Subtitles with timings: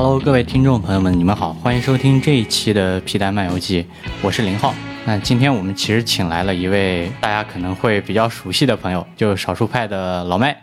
[0.00, 3.84] Hello，各位听众朋友们，你们好，欢迎收听这一期的皮蛋漫游记，
[4.22, 4.72] 我是林浩。
[5.04, 10.56] 那今天我们其实请来了一位大家可能会比较熟悉的朋友，就是少数派的老麦。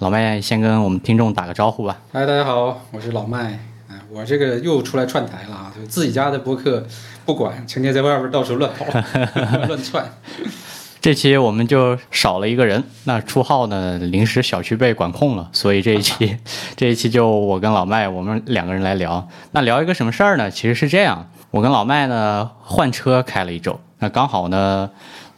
[0.00, 1.96] 老麦先跟我们听众打个招呼吧。
[2.12, 3.56] 嗨，大家好，我是老麦。
[3.88, 6.84] 哎，我这个又出来串台了啊，就自己家的播客
[7.24, 8.84] 不管，成天在外边到处乱跑、
[9.68, 10.04] 乱窜。
[11.02, 16.38] 这期我们就少了一个人，那初号呢临时小区被管控了，所以这一期
[16.76, 19.28] 这一期就我跟老麦我们两个人来聊。
[19.50, 20.48] 那聊一个什么事儿呢？
[20.48, 24.88] 其实是这样，我跟老麦呢换车开了一周，那刚好呢，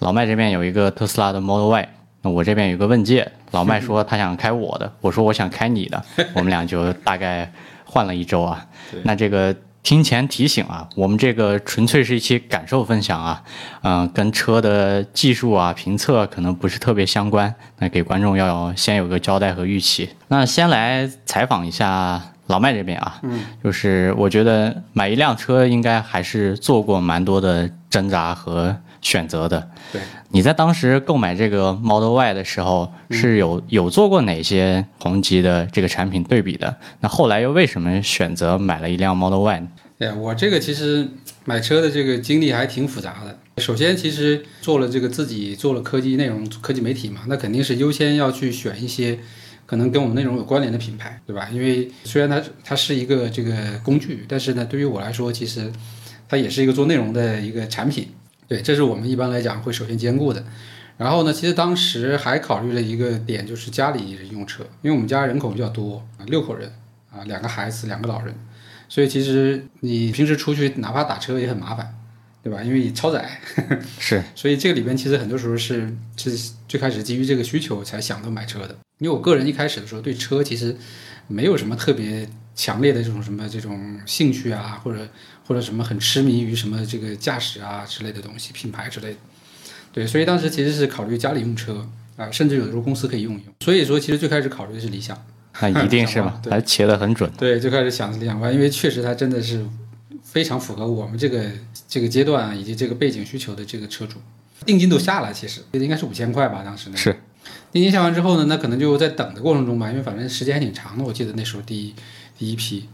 [0.01, 1.89] 老麦这边有一个特斯拉的 Model Y，
[2.21, 7.51] 那我这边有个问界，老麦说他想开我的，我说我想开你的，我们俩就大概
[7.87, 8.67] 换了一周啊。
[9.03, 9.57] 那这个。
[9.85, 13.43] 提前提醒啊，我们这个纯粹是一期感受分享啊，
[13.83, 20.09] 嗯，跟车的技术啊、评测可能不是特别相关，那给观众要先有个交代和预期。
[20.29, 29.69] 那先来采访一下老麦这边啊，嗯，就是我觉得买一辆车应该还是做过蛮多的挣扎和选择的。
[29.93, 36.75] 对，你在当时购买这个 Model Y 的时候是有有做过哪些同级的这个产品对比的？
[37.01, 39.69] 那后来又为什么选择买了一辆 Model Y 呢？
[40.13, 41.09] 我这个其实
[41.45, 43.39] 买车的这个经历还挺复杂的。
[43.59, 49.17] 首先，其实做了这个自己做了科技内容、科技媒体嘛，那肯定是优先要去选一些
[49.65, 51.49] 可能跟我们内容有关联的品牌，对吧？
[51.53, 55.71] 因为虽然它它是一个这个工具，但是呢，对于我来说，其实
[56.29, 58.09] 它也是一个做内容的一个产品。
[58.49, 60.45] 对，这是我们一般来讲会首先兼顾的。
[60.97, 66.71] 然后呢，其实当时还考虑了一个点，就是家里人用车，因为我们家人口比较多，六口人
[67.11, 68.35] 啊，两个孩子，两个老人。
[68.95, 71.93] 所以其实你平时出去哪怕打车也很麻烦，
[72.45, 72.63] 对吧？
[72.63, 73.29] 因为超载。
[73.99, 74.23] 是。
[74.37, 78.79] 所以这个里边其实很多时候是是最开始基于这个需求才想到买车的。
[78.99, 80.77] 因为我个人一开始的时候对车其实
[81.27, 82.25] 没有什么特别
[82.55, 85.09] 强烈的这种什么这种兴趣啊，或者
[85.45, 89.17] 或者什么很痴迷于什么这个驾驶啊之类的东西、品牌之类的。
[89.91, 91.85] 对，所以当时其实是考虑家里用车
[92.17, 93.53] 啊，甚至有的时候公司可以用一用。
[93.59, 95.21] 所以说，其实最开始考虑的是理想。
[95.61, 97.31] 那一定是嘛， 他切的很准。
[97.39, 99.65] 对，就开始想理想化，因为确实它真的是
[100.23, 101.45] 非常符合我们这个
[101.89, 104.19] 这个阶段以及这个背景需求的这个车主。
[104.67, 107.15] 定金都下了，其实应该是五千块吧，当时那是。
[107.71, 111.95] 定金下完之后呢，那可能就在等的过程中吧，因为反正时间还挺长的，我记得那时候第一
[112.37, 112.89] 第一批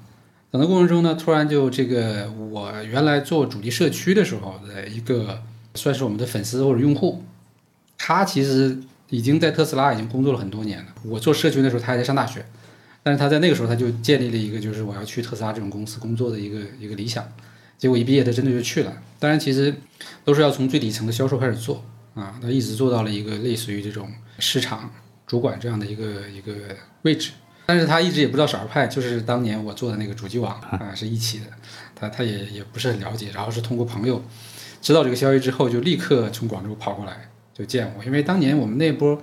[0.51, 5.43] 等的过程中呢，突然就这个我原来做主力社区的时候的一个
[5.75, 7.25] 算是我们的粉丝或者用户，
[7.97, 8.79] 他其实。
[9.11, 10.87] 已经在特斯拉已经工作了很多年了。
[11.05, 12.45] 我做社群的时候，他还在上大学，
[13.03, 17.27] 但是他在那个时候他就建立了一个就是我要去特斯拉这种公司工作的一个一个理想。
[17.77, 18.93] 结果一毕业他真的就去了。
[19.19, 19.75] 当然其实
[20.25, 21.85] 都是要从最底层的销售开始做
[22.15, 24.91] 啊，他一直做到了一个类似于这种市场
[25.27, 26.53] 主管这样的一个一个
[27.03, 27.33] 位置。
[27.67, 31.47] 但是他一直也不知道少数派就是当年我做的那个主机网啊是一起的，
[31.95, 34.23] 他他也也不是很了解，然后是通过朋友
[34.83, 37.31] 知道这个消息之后，就立刻从广州跑过来。
[37.53, 39.21] 就见过，因为当年我们那波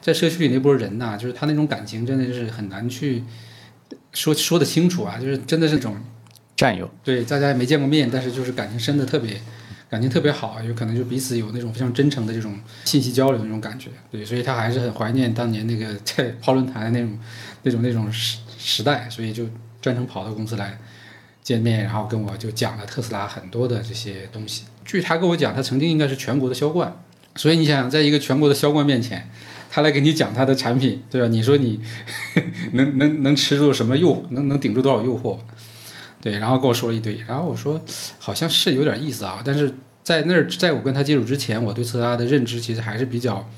[0.00, 3.24] 在社区里那波人呐，就是他那种感情真的是很难去
[4.12, 5.96] 说说得清楚啊，就是真的是种
[6.56, 6.88] 战友。
[7.02, 9.40] 对，大家也没见过面，但是就是感情深的特别，
[9.88, 13.90] 感情特别好，有可能就彼此有那种非常真诚的这种信息交流那种感觉。
[14.10, 17.18] 对，所以他还是很怀念当年那个在泡论坛那种
[17.62, 19.44] 那种那种时时代，所以就
[19.80, 20.78] 专程跑到公司来
[21.42, 24.64] 见面，然后跟我就讲了特斯拉很多的这些东西。
[24.84, 26.94] 据他跟我讲，他曾经应该是全国的销冠。
[27.40, 29.26] 所以你想想，在一个全国的销冠面前，
[29.70, 31.28] 他来给你讲他的产品，对吧？
[31.28, 31.80] 你说你
[32.74, 35.38] 能能能吃住什么诱，能能顶住多少诱惑？
[36.20, 37.80] 对，然后跟我说了一堆，然后我说
[38.18, 43.48] 好像是有点意思啊，但是在那儿，在我跟他接触之前，我对特斯拉的认知其实还是比较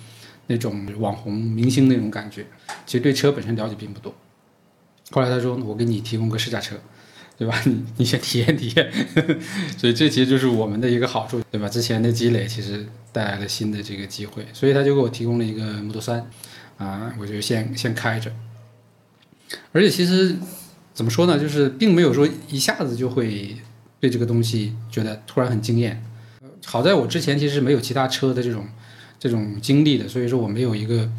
[0.47, 2.47] 那种网红明星那种感觉，
[2.87, 4.15] 其实对车本身了解并不多。
[5.11, 6.77] 后来他说，我给你提供个试驾车。
[7.43, 7.61] 对吧？
[7.67, 8.89] 你你先体验体验，
[9.77, 11.69] 所以这其实就是我们的一个好处，对吧？
[11.69, 16.31] 之前的积累其实带来了新的这个机会，所以他就给我提供了一个 Model 三，
[16.77, 18.31] 啊，我就先先开着。
[19.73, 20.37] 而且其实
[20.95, 23.57] 怎么说呢，就是并没有说一下子就会
[23.99, 26.01] 对这个东西觉得突然很惊艳。
[26.65, 28.65] 好在我之前其实没有其他车的这种
[29.19, 31.11] 这种经历的，所以说我没有一个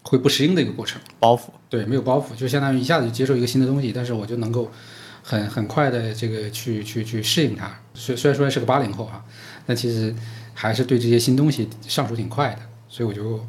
[0.00, 1.48] 会不适应的一个过程包袱。
[1.68, 4.72] 对，没有包袱，就相当于一下子就接受一个新的东西，但是我就能够。
[5.28, 9.24] 很很快的这个去去去适应它，虽虽然说是个八零后啊，
[9.66, 10.14] 但其实
[10.54, 13.44] 还是对这些新东西上手挺快的，所以我就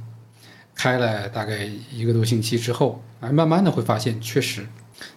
[0.73, 4.65] 开了大概一个多星期之后，啊，慢慢的会发现，确实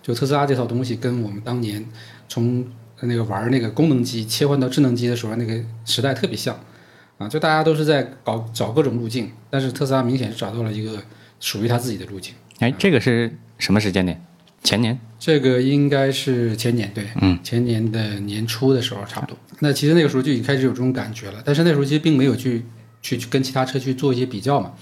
[0.02, 1.82] 就特斯拉这套东西跟我们当年
[2.28, 2.62] 从
[3.00, 6.54] 那个玩那个功能机切换到智能机的时候那个时代特别像，
[7.16, 11.02] 啊，就大家都是在搞找各种路径，但是特斯拉明显是找到了一个
[11.40, 12.34] 属于他自己的路径。
[12.58, 14.22] 哎，这个是什么时间点？
[14.62, 19.36] 前年，这个应该是前年对，嗯，前年的年初的时候差不多。
[19.60, 22.62] 那其实那个时候就已经开始有这种感觉了，但是那时候其实并没有去
[23.02, 24.72] 去去跟其他车去做一些比较嘛，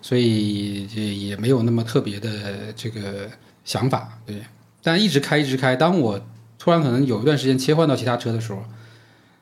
[0.00, 3.30] 所以也也没有那么特别的这个
[3.64, 4.36] 想法，对。
[4.82, 6.20] 但一直开一直开，当我
[6.58, 8.62] 突然可能有一段时间切换到其他车的时候，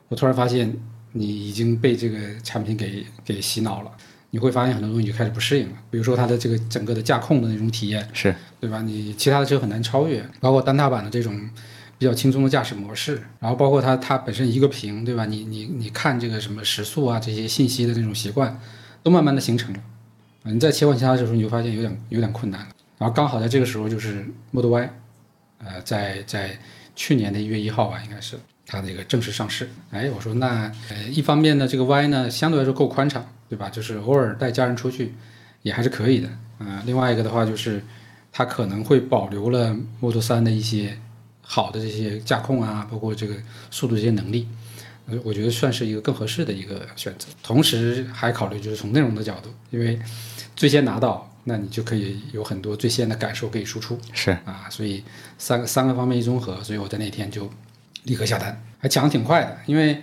[0.09, 0.73] 我突然发现
[1.13, 3.91] 你已经被这个产品给给洗脑了，
[4.31, 8.09] 你会发现很多东西就开始不适应了，比如说它的这个整个的驾控的那种体验。
[8.13, 8.83] 是对吧？
[8.83, 11.49] 你其他的车很难超越，包括单踏板的这种
[11.99, 15.25] 比较轻松的驾驶模式，然后包括它它本身一个屏，对吧？
[15.25, 18.61] 你你你看这个什么时速啊这些信息的那种习惯，
[19.03, 19.81] 都慢慢的形成了。
[20.43, 22.69] 你再切换其他的时候，你就发现有点有点困难了。
[22.99, 24.91] 然后刚好在这个时候，就是 Model Y，
[25.65, 26.59] 呃，在在
[26.95, 28.37] 去年的一月一号吧，应该是
[28.67, 29.69] 它这个正式上市。
[29.91, 33.69] 哎，我说那呃，一方面呢，这个 Y 呢相对来说够宽敞，对吧？
[33.71, 35.15] 就是偶尔带家人出去
[35.63, 36.29] 也还是可以的。
[36.59, 37.83] 啊、另外一个的话就是
[38.33, 40.99] 它可能会保留了 Model 3的一些
[41.43, 43.35] 好的这些驾控啊，包括这个
[43.71, 44.49] 速度这些能力。
[45.07, 49.99] 呃我觉得算是一个更合适的一个选择，同时还考虑就是从内容的角度，因为
[50.55, 53.99] 最先拿到，那你就可以有很多最先的感受可以输出。
[54.13, 55.03] 是，啊，所以
[55.37, 57.51] 三个三个方面一综合，所以我在那天就
[58.05, 60.01] 立刻下单，还抢的挺快的，因为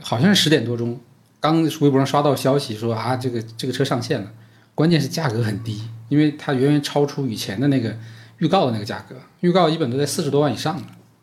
[0.00, 0.98] 好像是十点多钟，
[1.38, 4.32] 刚微博上刷到消息说啊，这个这个车上线了，
[4.74, 5.80] 关键是价格很低，
[6.12, 7.96] 因为它远远超出以前的那个
[8.36, 10.82] 预告的那个价格，预告一本都在四十多万以上的，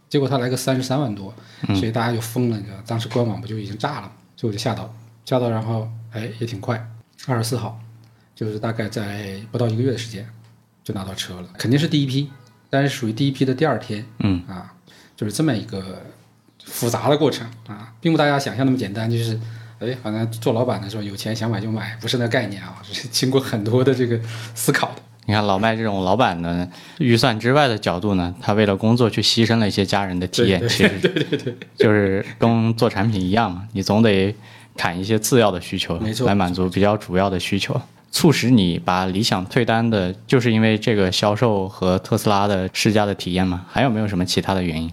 [0.09, 1.31] 结果它来个三十三万多，
[1.75, 4.11] 所以大家就疯了，你知道，当时官网不就已经炸了吗？
[4.35, 4.91] 所以我就下到，
[5.25, 6.83] 下到然后哎也挺快，
[7.27, 7.79] 二十四号，
[8.33, 10.27] 就是大概在不到一个月的时间
[10.83, 12.31] 就拿到车了，肯定是第一批，
[12.67, 14.73] 但是属于第一批的第二天，嗯啊，
[15.15, 16.01] 就是这么一个
[16.65, 19.39] 复杂的过程啊，并不大家想象那么简单，就是
[19.79, 24.19] 哎，反正做老板的时候有钱想买就买，不是那概念啊，是经过很多的这个
[24.53, 24.95] 思考的。
[25.25, 26.67] 你看老麦这种老板呢，
[26.97, 34.35] 预算之外的角度呢，他为了工作去牺牲了一些家人的体验，其实对对对，就是跟做产品一样嘛，你总得
[34.75, 37.79] 砍一些次要的需求没错来满足比较主要的需求。
[38.11, 43.63] 促使你把理想退单的，就是因为这个销售和特斯拉的试驾的体验吗？
[43.69, 44.91] 还有没有什么其他的原因？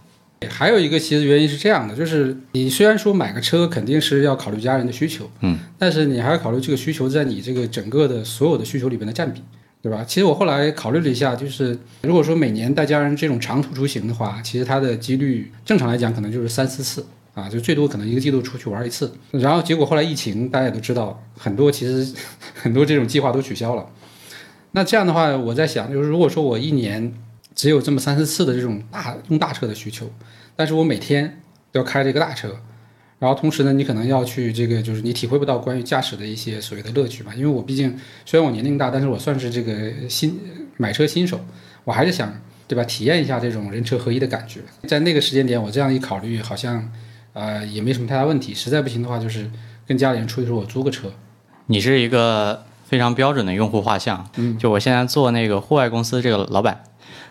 [0.51, 9.43] 还有一个其实原因是这样的，就是你虽然说买个车肯定是要考虑家人的需求，嗯，但是你还要考虑这个需求在你这个整个的所有的需求里边的占比，
[9.83, 10.05] 对吧？
[10.07, 19.11] 其实我后来考虑了一下，就是如果说每年带家人这种长途出行的话，其实它的几率正常来讲可能就是三四次啊，就最多可能一个季度出去玩一次。
[19.31, 22.15] 然后结果后来疫情，大家也都知道，很多其实
[22.55, 23.87] 很多这种计划都取消了。
[24.73, 27.13] 那这样的话，我在想，就是如果说我一年
[27.57, 30.09] 只有这么三四次的这种大用大车的需求，
[30.55, 31.41] 但是我每天
[31.73, 32.55] 都要开这个大车，
[33.19, 37.33] 然后同时呢，你可能要去这个，就是你体会不到关于驾驶的一些所谓的乐趣吧。
[37.35, 40.39] 因为我毕竟虽然我年龄大，但是我算是这个新
[40.77, 41.41] 买车新手，
[41.85, 42.33] 我还是想
[42.69, 44.61] 对吧，体验一下这种人车合一的感觉。
[44.87, 46.87] 在那个时间点，我这样一考虑，好像
[47.33, 48.53] 呃也没什么太大问题。
[48.53, 49.51] 实在不行的话，就是
[49.87, 51.11] 跟家里人出去说，我租个车。
[51.67, 54.29] 你是一个非常标准的用户画像。
[54.37, 56.83] 嗯，就我现在做那个户外公司这个老板，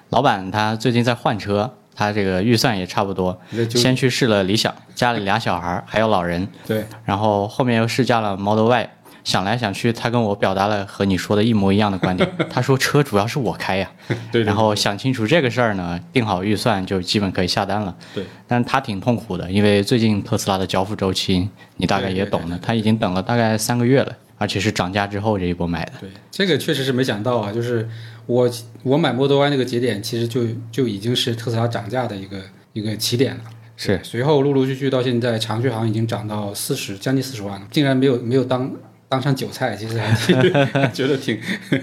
[0.09, 8.89] 老板他最近在换车，他这个预算也差不多，先去试了理想，家里俩小孩儿还有老人，对，然后后面又试驾了 Model Y。
[9.23, 12.29] 想来想去，他跟我表达了和你说的一模一样的观点。
[12.47, 13.91] 他说车主要是我开呀，
[14.31, 17.95] 对然后想清楚这个事儿呢，定好预算就基本可以下单了。
[18.13, 25.93] 对，但是他挺痛苦的，因为最近特斯拉的交付周期你大概也懂的，他已经等了大概三个月了，而且是涨价之后这一波买的。
[26.01, 27.89] 对，这个确实是没想到啊，就是
[28.25, 28.49] 我
[28.83, 30.41] 我买 Model Y 那个节点，其实就
[30.71, 32.37] 就已经是特斯拉涨价的一个
[32.73, 33.41] 一个起点了。
[33.77, 38.71] 是，随后陆陆续续到现在，长续航已经涨到四十，将近四十万了，竟然没有没有当
[39.09, 40.35] 当上韭菜，其实还挺
[40.93, 41.37] 觉得挺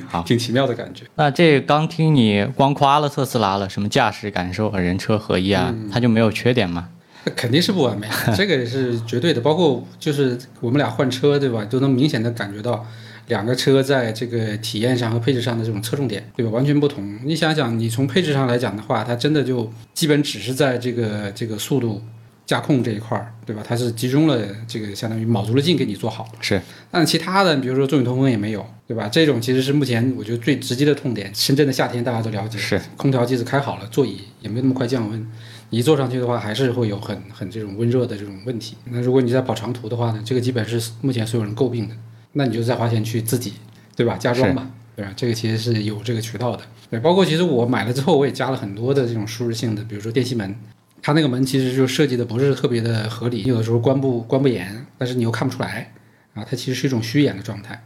[0.08, 1.04] 好挺奇妙的感觉。
[1.16, 6.88] 那这刚听你光夸了特斯拉了，什么驾驶感受和人车合一啊，它就没有缺点吗？
[7.24, 9.40] 那肯定是不完美，这个是绝对的。
[9.40, 11.64] 包括就是我们俩换车，对吧？
[11.66, 12.84] 都能明显的感觉到
[13.28, 16.50] 两个车在这个体验上和配置上的这种侧重点，对吧？
[16.50, 17.18] 完全不同。
[17.24, 22.02] 你想想，你从配置上来讲的话，它真的就基本只是在这个这个速度、
[22.44, 23.62] 驾控这一块儿，对吧？
[23.66, 26.28] 它是集中了这个相当于卯足了劲给你做好。
[26.40, 26.60] 是，
[26.90, 29.08] 但其他的，比如说众影通风也没有，对吧？
[29.08, 31.32] 这种其实是目前我觉得最直接的痛点。
[31.34, 35.26] 深圳的夏天大家都了解，是空调即使开好了，座椅也没那么快降温。
[35.70, 38.76] 你一坐上去的话，还是会有很很这种温热的这种问题。
[38.84, 41.94] 那如果你在跑长途的话呢，这个基本是目前所有人诟病的。
[42.32, 43.54] 那你就再花钱去自己，
[43.94, 44.16] 对吧？
[44.16, 45.12] 加装嘛，对吧？
[45.16, 46.62] 这个其实是有这个渠道的。
[46.90, 50.54] 对，包括其实我买了之后，我也加了很多的这种舒适性的，比如说电吸门，
[51.00, 55.92] 它那个门其实就设计的不是特别的合理，有的时候关不关不严，但是你又看不出来
[56.34, 57.82] 啊，它其实是一种虚掩的状态。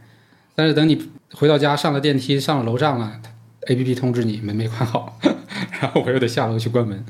[0.55, 3.21] 但是等你回到家上了电梯，上了楼上了
[3.67, 5.19] ，A P P 通知你门没关好，
[5.79, 7.05] 然后我又得下楼去关门，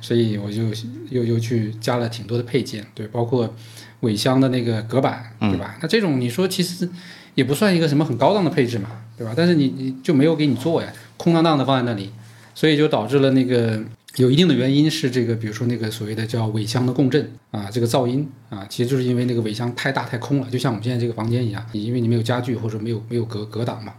[0.00, 0.62] 所以我就
[1.10, 3.54] 又又去加了挺多的配件，对，包括
[4.02, 5.76] 尾箱的那个隔板，对吧？
[5.82, 6.88] 那这种你说其实
[7.34, 9.32] 也不算一个什么很高档的配置嘛，对吧？
[9.36, 12.10] 但是你你就没有给你做呀，空荡荡的放在那里，
[12.54, 13.80] 所以就导致了那个
[14.16, 23.94] 有一定的原因是这个，比如说那个所谓的叫尾箱的共振啊，这个噪音啊，其实就是因为那个尾箱太大太空了，就像我们现在这个房间一样，因为你没有家具或者没有没有隔隔挡嘛，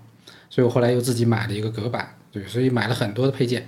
[0.49, 3.65] 所以我后来又自己买了一个隔板，对，所以买了很多的配件。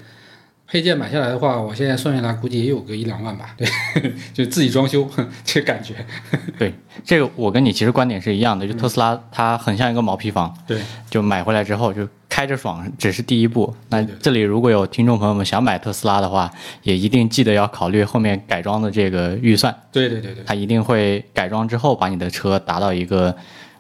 [0.68, 3.68] 配件买下来的话，我现在算下来估计也有个一两万吧，对，
[4.34, 5.08] 就自己装修
[5.44, 5.94] 这感觉。
[6.58, 10.80] 对，这个我跟你其实观点是一样的，就特斯拉它很像一个毛坯房，对，
[11.10, 13.74] 就买回来之后就开着爽，只是第一步。
[13.90, 23.34] 那这里如果有听众朋友们想买特斯拉的话，也一定记得要考虑后面改装的这个预算，对对对对，它一定会改装之后把你的车达到一个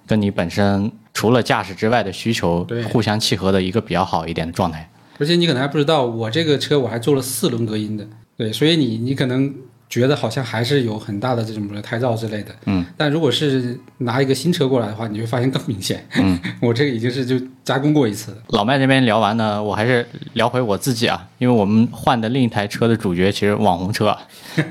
[0.05, 4.87] 跟你本身除了驾驶之外的需求对互相契合的一个比较好一点的状态。
[5.19, 8.05] 而且你可能还不知道，我这个车我还做了四轮隔音的，
[8.37, 9.53] 对，所以你你可能
[9.87, 24.19] 觉得好像还是有很大的这种胎噪之类的，嗯，但如果是拿一个新车过来的话，你会发现更明显，嗯， 我这个已经是就加工过一次了，老麦这边聊完呢，我还是聊回我自己啊，因为我们换的另一台车的主角其实网红车啊，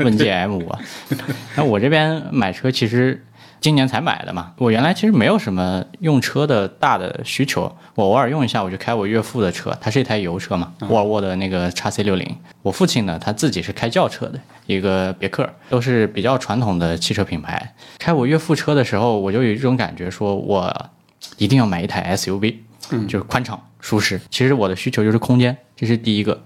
[0.01, 0.79] 问界 M 五啊。
[1.57, 3.25] 那我这边买车其实
[3.65, 12.37] 今年才买的嘛，我原来其实没有什么用车的大的需求，我偶尔用一下我就开我岳父的车，它是一台油车嘛，沃尔沃的那个 x C 六零。
[12.61, 17.75] 我父亲呢，他自己是开轿车的，一个别克，都是比较传统的汽车品牌。
[17.99, 20.91] 开我岳父车的时候，我就有一种感觉，说我
[21.39, 22.57] 一定要买一台 SUV。
[22.91, 24.21] 嗯就是宽敞舒适。
[24.31, 26.39] 其实我的需求就是空间，这是第一个。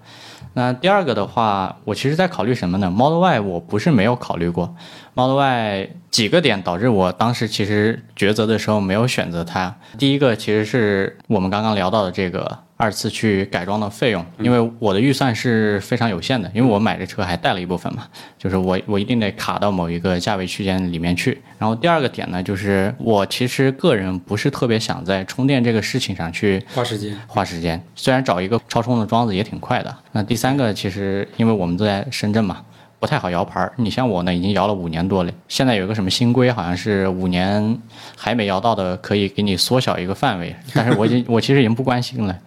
[0.55, 4.75] 那第二个的话，我其实在考虑什么呢？Model Y 我不是没有考虑过
[5.15, 9.77] ，Model Y 几个点导致我当时其实抉择的时候没有选择它。
[9.99, 18.07] 第一个其实是我们刚刚聊到的这个二次去改装的费用，因为我的预算是非常有限的，因为我买这车还带了一部分嘛，
[18.39, 21.37] 就是我我一定得卡到某一个价位区间里面去。
[21.59, 27.83] 然后第二个点呢，就是我其实个人不是特别想在充电这个事情上去花时间，花时间。
[27.97, 29.93] 虽然找一个超充的桩子也挺快的。
[30.13, 32.63] 那第三个，其实因为我们都在深圳嘛，
[33.01, 33.73] 不太好摇牌儿。
[33.75, 37.77] 你像我呢，已经摇了五年多了，现在有个什么新规，好像是五年
[38.17, 40.55] 还没摇到的，可以给你缩小一个范围。
[40.73, 42.39] 但是我已经， 我其实已经不关心了。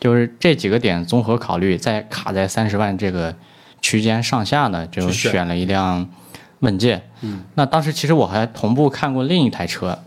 [0.00, 3.34] 就是这几个点综合考虑，在卡在三十万这个
[3.80, 6.08] 区间上下呢，就选选了一辆
[6.60, 7.02] 问界。
[7.22, 9.98] 嗯，那当时其实我还同步看过另一台车，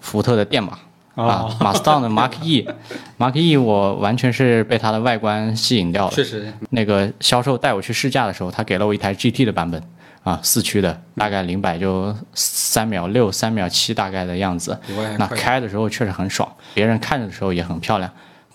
[0.00, 0.78] 福特的电马。
[1.16, 6.12] 啊哦， 马自达的 Mark E，Mark E 我完全是被它的外观吸引掉了。
[6.12, 9.82] 确实，那个销售带我去试驾的时候，他给了我一台 GT 的版本，
[10.22, 14.78] 啊，四驱的，大概零百就三秒六、三秒七大概的样子。
[15.18, 18.10] 那开的时候确实很爽，别人看着的时候也很漂亮。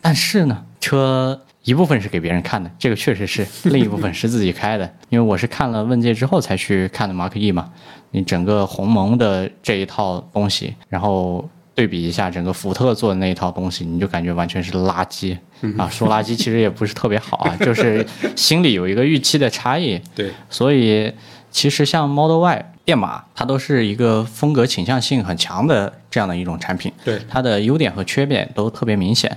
[0.06, 3.44] 但是呢，车一部分是给别人看的，这个确实是；
[3.74, 4.88] 另一部分是自己开的。
[5.10, 7.72] 因为我是看了问界之后才去看的 Mark E 嘛，
[8.12, 15.36] 你整个鸿蒙的这一套东西，然后对比一下整个福特做的那一套东西，你就感觉完全是垃圾
[15.76, 15.90] 啊！
[15.90, 20.00] 说垃圾其实也不是特别好啊， 就是心里有一个预期的差异。
[20.14, 21.12] 对，所以
[21.50, 29.36] 其实像 Model Y 电马，它都是一个风格倾向性很强的这样的一种产品，对，它的优点和缺点都特别明显。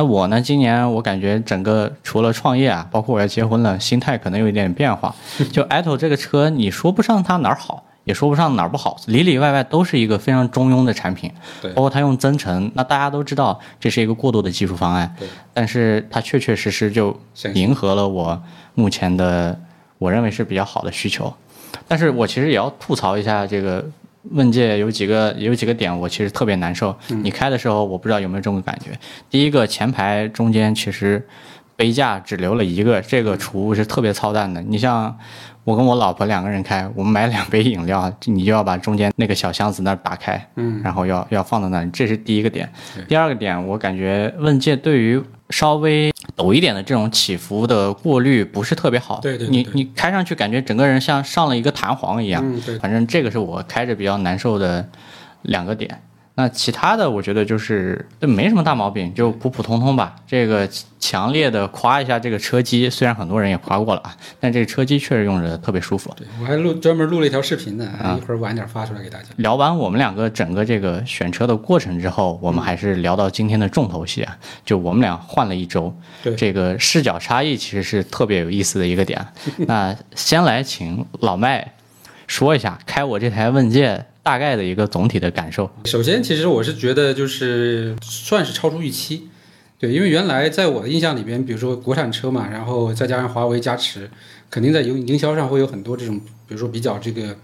[0.00, 5.14] 那我呢，今年我感觉整个除了创业啊，包括我要结婚了，心态可能有一点变化。
[5.52, 11.30] 就 Atto 这个车，你说不上它哪儿好，也说不上哪儿不好，里里外外都是一个非常中庸的产品。
[11.60, 17.14] 对包括它用增程，那大家都知道这是一个过渡的技术方案对，但是它确确实实就
[17.52, 18.42] 迎合了我
[18.74, 19.60] 目前的
[19.98, 21.30] 我认为是比较好的需求。
[21.86, 23.84] 但是我其实也要吐槽一下这个
[24.22, 26.94] 问界有几个有几个点，我其实特别难受。
[27.08, 28.90] 你开的时候，我不知道有没有这种感觉。
[29.28, 31.26] 第一个，前排中间其实
[31.74, 34.60] 杯架只留了一个，这个储物是特别操蛋的。
[34.62, 35.18] 你像
[35.64, 42.70] 我跟我老婆两个人开，我们买两杯饮料，你就要把中间那个小箱子那儿打开，嗯，然后要要放到那里，这是第一个点。
[43.08, 49.20] 第二个点，我感觉问界对于稍微陡一点的这种起伏的过滤不是特别好。
[49.20, 52.42] 对对对对你你开上去感觉整个人像上了一个弹簧一样。
[52.44, 54.88] 嗯，对，反正这个是我开着比较难受的
[55.42, 56.00] 两个点。
[56.40, 60.16] 那其他的我觉得就是这没什么大毛病，就普普通通吧。
[60.26, 60.66] 这个
[60.98, 66.10] 强烈的夸一下这个车机，虽然很多人也夸过了啊，但这个车机确实用着特别舒服。
[66.16, 69.26] 对我还录专门录了一条视频呢，啊一会儿晚点发出来给大家。
[69.36, 79.22] 聊完我们两个整个这个选车的过程之后，我们还是聊到今天的重头戏啊，就我们俩换了一周，对这个视角差异其实是特别有意思的一个点。
[79.68, 81.74] 那先来请老麦
[82.26, 85.70] 说一下开我这台问界大概的一个总体的感受。
[85.84, 89.28] 首先，其实我是觉得就是算是超出预期，
[89.78, 94.10] 对，因为原来在我的印象里边，比如说国产车嘛，然后再加上华为加持，
[94.50, 97.34] 肯定在营营销上会有很多这种，比如说比较这个，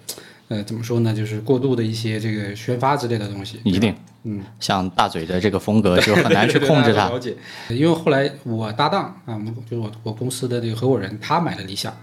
[0.49, 3.59] 呃，怎么说呢，就是过度的一些这个宣发之类的东西。
[3.65, 7.09] 一定，嗯，像大嘴的这个风格就很难去控制它。
[7.09, 7.35] 了解，
[7.71, 11.97] 因为后来我搭档啊，我们就是我我公司的这个合伙人，他买了理想，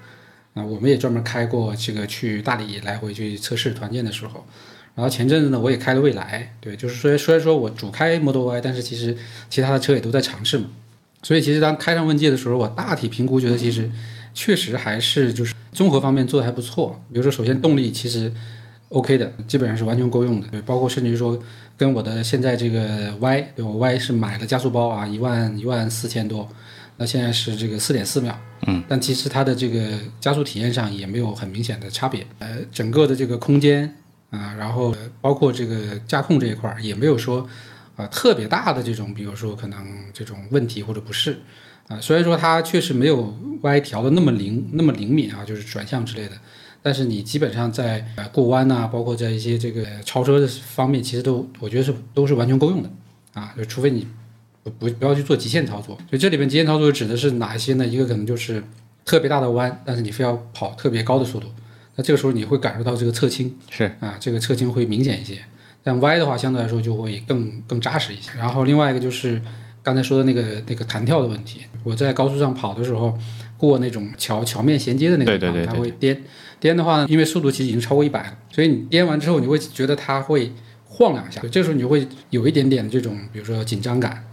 [0.53, 4.45] 啊，我们也专门开过这个去大理来回去测试团建的时候。
[4.95, 9.17] 然后前阵子呢，我也开了蔚来，对，就是说虽然说我主开 Model Y，但是其实
[9.49, 10.65] 其他的车也都在尝试嘛。
[11.23, 13.89] 所以其实当开上问界的时候，我大体评估觉得其实
[14.35, 17.01] 确实还是就是综合方面做的还不错。
[17.11, 18.31] 比如说首先动力其实
[18.89, 21.41] OK 的，基本上是完全够用的，对，包括甚至于说
[21.75, 26.47] 跟我的现在这个 Y，对我 Y 是买了加速包啊，一万一万四千多，
[26.97, 33.95] 那现在是这个四点四秒，嗯，但其实它的这个加速体验上也没有很明显的差别，呃，整个的这个空间。
[34.33, 37.47] 啊，然后包括这个驾控这一块儿也没有说，
[37.95, 39.77] 啊特别大的这种，比如说可能
[40.11, 41.37] 这种问题或者不适，
[41.87, 43.31] 啊虽然说它确实没有
[43.61, 46.31] Y 调的那么灵那么灵敏啊，就是转向之类的，
[46.81, 52.89] 但是你基本上在呃过弯呐，包括在一些这个超车的方面，其实都我觉得是都是完全够用的，
[53.33, 54.07] 啊就除非你
[54.63, 57.85] 不不不要去做极限操作，所以这里边极限操作指的是哪一些呢？
[57.85, 58.63] 一个可能就是
[59.05, 61.47] 特别大的弯，但是你非要跑特别高的速度。
[61.95, 65.37] 那这个时候你会感受到这个侧倾，是啊，这个侧倾会明显一些。
[65.83, 68.31] 但 Y 的话相对来说就会更更扎实一些。
[68.37, 69.41] 然后另外一个就是
[69.83, 71.61] 刚才说的那个那个弹跳的问题。
[71.83, 73.19] 我在高速上跑的时候，
[73.57, 76.23] 过那种桥桥面衔接的那个地方，它会颠
[76.61, 80.49] 颠的话呢，因为速度其实已经超过一百了，所以你颠完之后，你会觉得它会
[80.85, 84.13] 晃两下，这时候你会有一点点这种比如说紧张感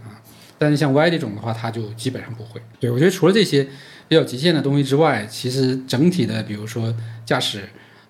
[0.61, 2.61] 但是像 Y 这种的话，它就基本上不会。
[2.79, 3.67] 对我觉得除了这些。
[4.11, 6.93] 比较极限的东西之外，其实整体的，比如说
[7.25, 7.61] 驾驶，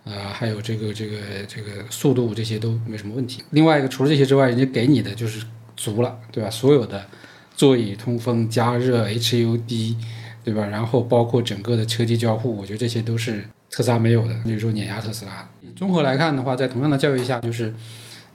[0.03, 1.17] 呃，还有这个这个
[1.47, 3.43] 这个速度，这些都没什么问题。
[3.51, 5.45] 另外一个，除了这些之外，人家给你的就是
[5.77, 6.49] 足了，对吧？
[6.49, 7.05] 所有的
[7.55, 9.95] 座椅通风、加热、HUD，
[10.43, 10.65] 对吧？
[10.65, 15.47] 然后包括整个的车机交互，我觉得这些都是特斯拉没有的，比如说碾压特斯拉。
[15.75, 17.71] 综合来看的话，在同样的教育下，就是，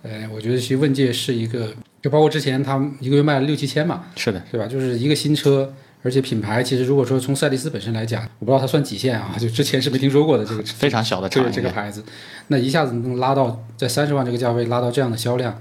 [0.02, 1.74] 呃，我觉得其实问界是一个，
[2.06, 4.64] 就包括之前他们一个月卖了六七千嘛，是的，对吧？
[4.68, 5.74] 就是一个新车。
[6.02, 12.04] 而且品牌其实，如果说从赛力斯本身来讲，我不知道它算几线啊， 就之前是没听说过的这个 非常小的这个这个牌子，
[12.46, 15.60] 那一下子能拉到在三十万这个价位拉到这样的销量，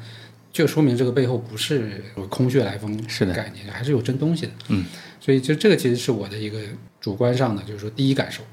[0.54, 4.52] 就说明这个背后不是空穴来风是的概念，还是有真东西的。
[4.68, 4.86] 嗯，
[5.20, 6.60] 所以就这个其实是我的一个
[7.02, 8.44] 主观上的，就是说第一感受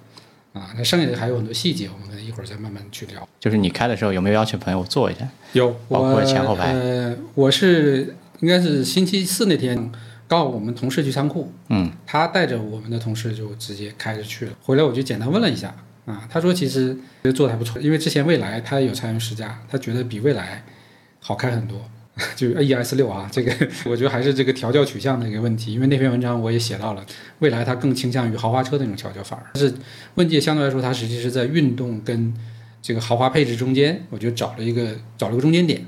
[0.53, 0.75] 啊。
[0.77, 3.29] 那剩下的还有很多细节，我们可能一会儿再慢慢去聊。
[3.41, 5.29] 就是你开的时候有没有邀请朋友坐一下？
[5.53, 6.73] 有，包括前后排。
[6.73, 9.91] 呃，我是应该是星期四那天。
[10.29, 14.53] 刚好我们同事去仓库，嗯，他带着我们的同事就直接开着去了。
[14.63, 15.75] 回来我就简单问了一下，
[16.07, 16.97] 啊，他说其实
[17.35, 20.65] 做的还不错，因为之前蔚来他有参与试驾，他觉得比蔚来
[21.21, 21.79] 好开很多。
[22.37, 23.51] 就 AES 六啊，这个
[23.87, 25.73] 我觉得还是这个调教取向的一个问题。
[25.73, 27.05] 因为那篇文章我也写到了，
[27.39, 29.73] 未来它更倾向于豪华车的那种调教法，但是
[30.17, 32.33] 问界相对来说它实际是在运动跟
[32.83, 35.85] 这个豪华配置中间，我觉得找了一个找了个中间点。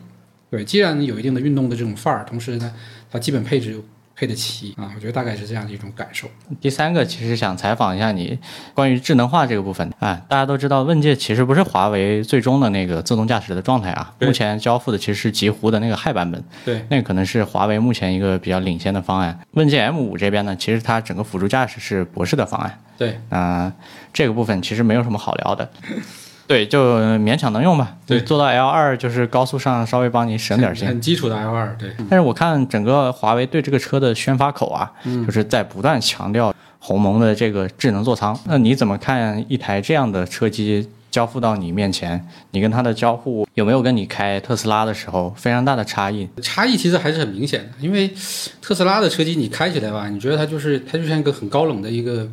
[0.50, 2.74] 对，既然有一定的运动的这种范儿，同时呢，
[3.10, 3.80] 它基本配置。
[4.16, 6.28] 配得齐啊，我觉得大概是这样的一种感受。
[6.60, 8.38] 第三个，其实想采访一下你
[8.72, 10.20] 关于智能化这个部分啊。
[10.28, 14.14] 大家都知道，问界其实不是华为最终的那个自动驾驶的状态啊。
[14.20, 16.42] 目前交付的其实是极狐的那个嗨版本。
[16.64, 19.38] 对，那个可能是华为目前一个比较领先的方案。
[19.52, 22.80] 问界 M 五这边呢，其实它整个辅助驾驶是博士的方案。
[22.96, 23.72] 对，啊，
[24.12, 25.68] 这个部分其实没有什么好聊的。
[26.46, 27.96] 对，就勉强能用吧。
[28.06, 30.86] 对，做到 L 二就是高速上稍微帮你省点心。
[30.86, 31.90] 很基础的 L 二，对。
[32.10, 34.92] 但是我看整个华为对这个车的宣发口啊，
[35.26, 38.38] 就是在不断强调鸿蒙的这个智能座舱。
[38.44, 46.28] 那你怎么看一台这样的车机交付到你面前，你跟它的交互有没有跟你开特斯拉的时候非常大的差异？
[46.42, 48.12] 差异其实还是很明显的，因为
[48.60, 52.28] 特斯拉的车机你开起来吧，你觉得它就是它就像一个很高冷的一个。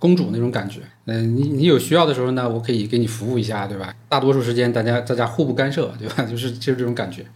[0.00, 0.80] 公主那种感觉，
[1.12, 3.92] 嗯，你你有需要的时候呢，我可以给你服务一下，对吧？
[4.08, 6.22] 大多数时间大家大家互不干涉， 对吧？
[6.22, 7.26] 就是就是这种感觉。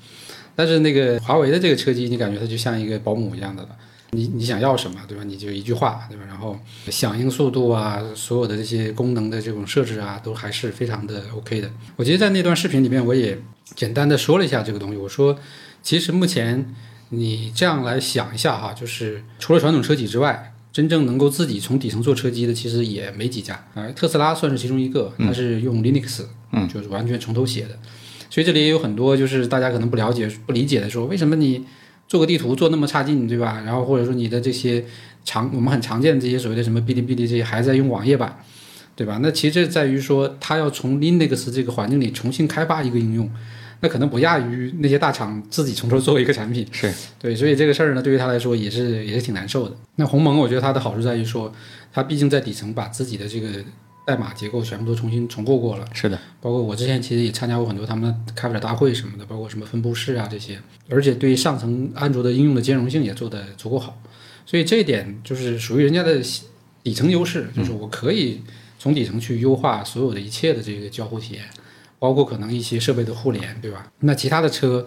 [0.55, 3.71] 但是那个华为的这个车机，你感觉它就像一个保姆一样的了。
[4.13, 5.25] 你你想要什么，对吧？
[5.25, 6.23] 你就一句话，对吧？
[6.29, 6.57] 然后
[6.89, 11.69] 响应速度啊，所有的这些功能的这种设置啊，都还是非常的 OK 的。
[11.97, 13.37] 我觉得在那段视频里面，我也
[13.75, 14.97] 简单的说了一下这个东西。
[14.97, 15.37] 我说，
[15.83, 16.73] 其实目前
[17.09, 20.54] 你这样来想一下哈，就是除了传统车企之外。
[20.75, 23.87] 真正能够自己从底层做车机的，其实也没几家啊。
[23.95, 27.79] 特斯拉算是其中一个，它是用 Linux，嗯，就是完全从头写的。
[28.29, 31.65] 所以这里也有很多就是大家可能不了解、不理解的，说为什么你
[32.09, 33.63] 做个地图做那么差劲，对吧？
[33.65, 34.85] 然后或者说你的这些
[35.25, 38.37] 常我们很常见的这些所谓的什么哔哩哔哩这些还在用网页版，
[38.97, 39.21] 对吧？
[39.23, 43.31] 那其实在于说它要从 Linux 这个环境里重新开发一个应用，
[43.81, 46.67] 那可能不亚于那些大厂自己从头做一个产品。
[46.73, 49.77] 是对，所以这个事儿呢，对于他来说也是也是挺难受的。
[49.97, 51.53] 那鸿蒙，我觉得它的好处在于说，
[51.93, 53.49] 它毕竟在底层把自己的这个
[54.07, 55.87] 代码结构全部都重新重构过了。
[55.93, 60.59] 是的，包括我之前其实也参加过很多他们的开发者大会什么的，包括什么分布式啊这些，
[60.89, 64.01] 而且对上层安卓的应用的兼容性也做得足够好，
[64.45, 66.21] 所以这一点就是属于人家的
[66.83, 68.43] 底层优势，就是我可以
[68.79, 71.43] 从底层去优化所有的一切的这个交互体验，
[72.05, 73.91] 包括可能一些设备的互联，对吧？
[74.01, 74.87] 那其他的车，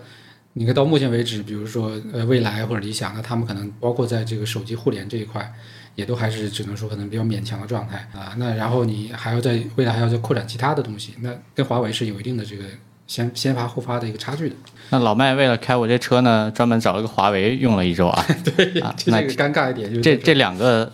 [0.54, 5.52] 你看到目前为止，比如说呃蔚来或者理想，那他们可能包括在这个手机互联这一块。
[5.98, 12.66] 也都还是只能说可能比较勉强的状态啊，那然后你还要在未来还要再扩展其他的东西，那跟华为是有一定的这个
[13.08, 14.56] 先先发后发的一个差距的。
[14.92, 18.24] 那老麦为了开我这车呢，专门找了个华为用了一周啊。
[18.46, 20.94] 对，啊就这个尴尬一点就是这这两个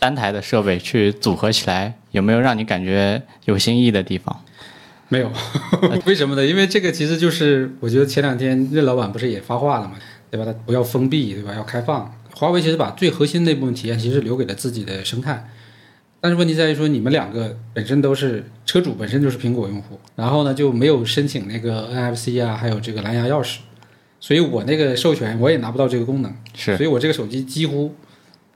[0.00, 4.44] 单台的设备去组合起来，有没有让你感觉有新意的地方？
[5.12, 5.30] 没有，
[6.06, 6.46] 为什么呢？
[6.46, 9.96] 因为这个其实就是我觉得前两天任老板不是也发话了嘛，
[10.30, 10.46] 对吧？
[10.46, 11.52] 他不要封闭，对吧？
[11.54, 12.10] 要开放。
[12.34, 15.46] 华为其实把最核心那部分体验其实留给了自己的生态，
[16.18, 23.58] 但是问题在于说你们两个本身都是车主，本身就是苹果用户，然后呢就没有申请那个 NFC 啊，还有这个蓝牙钥匙，
[24.18, 27.94] 所以我那个授权我也拿不到这个功能，是所以我这个手机几乎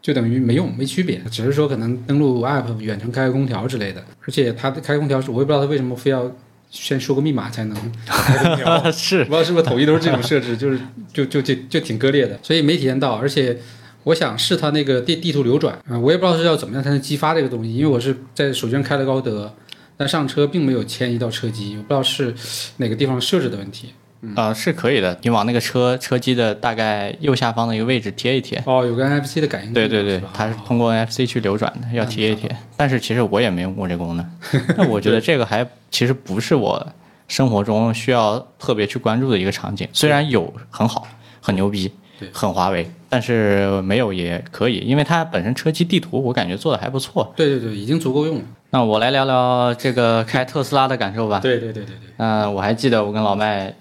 [0.01, 6.35] 就等于没用，没区别，只是说可能登录 App 远程开个空调之类的，而且它的开空调是我也不知道它为什么非要
[6.71, 7.77] 先输个密码才能。
[8.93, 10.79] 是不知道是不是统一都是这种设置，就是
[11.13, 13.15] 就就就就挺割裂的，所以没体验到。
[13.15, 13.57] 而且
[14.05, 19.53] 我想试它那个地地图流转啊、我也不知道是要怎么样才能激发这个东西，因为我是在手机上开了高德，
[19.97, 22.35] 但上车并没有迁移到车机，我不知道是
[22.77, 23.91] 哪个地方设置的问题。
[24.35, 25.17] 呃，是可以的。
[25.23, 28.63] 你往那个车车机的大概右下方的一个位置贴一贴。
[28.67, 29.73] 哦，有个 NFC 的感应。
[29.73, 32.51] 对对对，它是通过 NFC 去流转的，要贴一贴。
[32.77, 34.31] 但是其实我也没用过这功能。
[34.77, 36.87] 那我觉得这个还其实不是我
[37.29, 39.87] 生活中需要特别去关注的一个场景。
[39.93, 41.07] 虽然有很好、
[41.41, 47.33] 很牛逼对、很华为，但是没有也可以，因为它本身车机地图我感觉做的还不错。
[47.37, 48.43] 对对对，已经足够用了。
[48.71, 51.39] 那我来聊聊这个开特斯拉的感受吧。
[51.41, 52.09] 对对对对对。
[52.17, 53.73] 嗯、我还记得我跟老麦，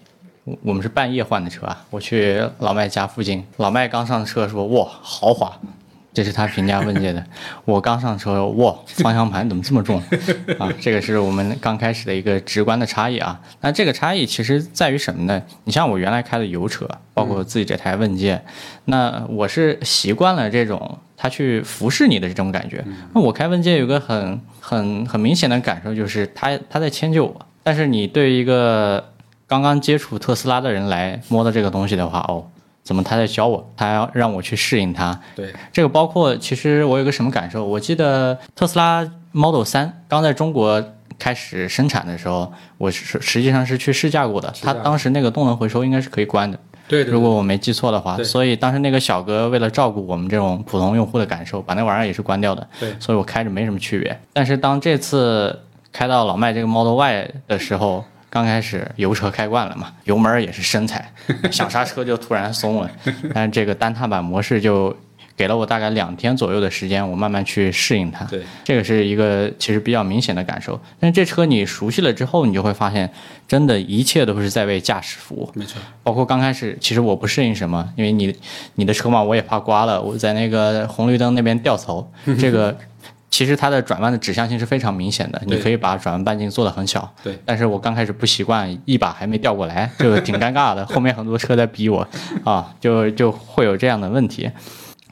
[0.46, 1.86] 我我们是半夜换的车啊。
[1.90, 5.52] 我去老麦家附近，老麦刚上车说：“哇，豪华！”
[6.16, 7.22] 这是他评价问界的。
[7.66, 10.02] 我刚上车，哇，方向盘怎么这么重
[10.58, 10.72] 啊？
[10.80, 13.38] 这个是我们刚开始的一个直观的差异啊。
[13.60, 15.44] 那这个差异其实在于什么呢？
[15.66, 18.42] 你像我原来开的油车，包括自己这台问界，
[18.86, 22.82] 那我是习惯了这种他去服侍你的这种感觉。
[23.14, 27.46] 那我开问界有个很很很明显的感受，就是他他在迁就我。
[27.62, 29.04] 但是你对于一个
[29.48, 32.46] 刚刚接触特斯拉的人来摸到这个东西的话，哦，
[32.84, 33.72] 怎么他在教我？
[33.78, 35.20] 他要让我去适应它。
[35.36, 37.66] 对，这个包括其实我有个什么感受？
[37.66, 40.84] 我记得特斯拉 Model 三刚在中国
[41.20, 44.54] 开始生产的时候，我是实际上是去试驾过的。
[44.54, 48.18] 试驾它当时那个动能回收应该是可以关的，对对如果我没记错的话。
[48.24, 52.68] 所以当时那个小哥为了照顾我们这种普通用户的感受，把那玩意儿也是关掉的。
[52.80, 54.20] 对所以我开着没什么区别。
[54.34, 55.58] 但是当这次
[55.92, 58.04] 开到老麦这个 Model Y 的时候，
[58.36, 61.10] 刚开始油车开惯了嘛，油门也是深踩，
[61.50, 62.92] 想刹车就突然松了。
[63.34, 64.94] 但是这个单踏板模式就
[65.38, 68.26] 给了我大概两天左右的时间，我慢慢去适应它。
[68.26, 70.78] 对这个是一个其实比较明显的感受。
[71.00, 73.10] 但是这车你熟悉了之后，你就会发现，
[73.48, 75.50] 真的一切都是在为驾驶服务。
[75.54, 75.82] 没错。
[76.04, 78.36] 包括刚开始，其实我不适应什么，因为你
[78.74, 80.02] 你的车嘛，我也怕刮了。
[80.02, 82.78] 我在那个红绿灯那边掉头， 这个
[83.36, 87.14] 其实它的转弯的指向性是非常明显的，你可以把转弯半径做得很小。
[87.22, 90.86] 对，但是我刚开始不习惯，一把还没调过来， 就挺尴尬的。
[90.88, 92.08] 后面很多车在逼我，
[92.46, 94.50] 啊，就就会有这样的问题。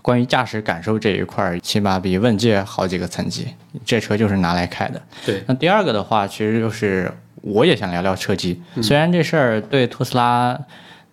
[0.02, 3.46] 关于驾驶感受这一块，起码比问界好几个层级。
[3.86, 5.02] 这车就是拿来开的。
[5.26, 8.62] 对，那第二个的话，其实就是我也想聊聊车机。
[8.82, 10.58] 虽然这事儿对特斯拉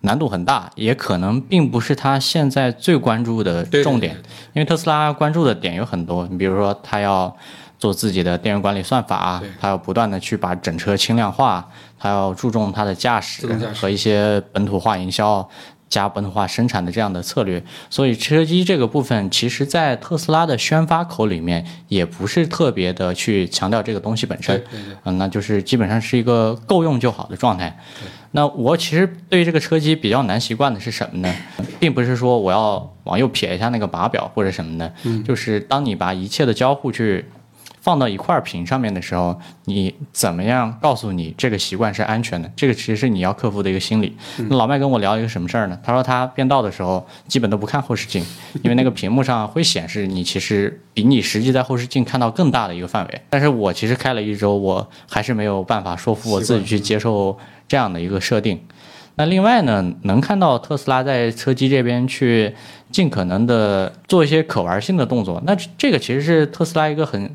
[0.02, 4.14] 难度很大，也可能并不是他现在最关注的对重点，
[4.54, 6.26] 因为特斯拉关注的点有很多。
[6.30, 7.34] 你比如说，他要
[7.78, 15.48] 做自己的电源管理算法，他要不断的去把整车轻量化，他要注重它的驾驶和一些本土化营销。
[15.90, 17.60] 加本土化生产的这样的策略，
[17.90, 24.64] 所以车机这个部分，其实在特斯拉的宣发口里面，也不是特别的去强调这个东西本身
[25.02, 27.76] 嗯，那就是基本上是一个够用就好的状态。
[28.32, 31.34] 那我其实对于这个车机比较难习惯的是什么呢？
[31.78, 34.92] 并不是说我要往右撇一下那个把表或者什么的，
[35.26, 37.24] 就是当你把一切的交互去
[37.80, 42.48] 放到一块屏上面的时候，你怎么样告诉你这个习惯是安全的？
[42.54, 44.14] 这个其实是你要克服的一个心理。
[44.36, 45.78] 那老麦跟我聊一个什么事儿呢？
[45.82, 48.22] 他说他变道的时候基本都不看后视镜，
[48.62, 53.20] 因为那个屏幕上会显示你其实比你实际在后视镜看到更大的一个范围。
[53.30, 57.36] 但是我其实开了一周，我还是没有办法说服我自己去接受
[57.70, 58.60] 这样的一个设定。
[59.20, 62.50] 那另外呢，能看到特斯拉在车机这边去
[62.90, 67.30] 尽可能的做一些可玩性的动作，那这个其实是特斯拉一个很。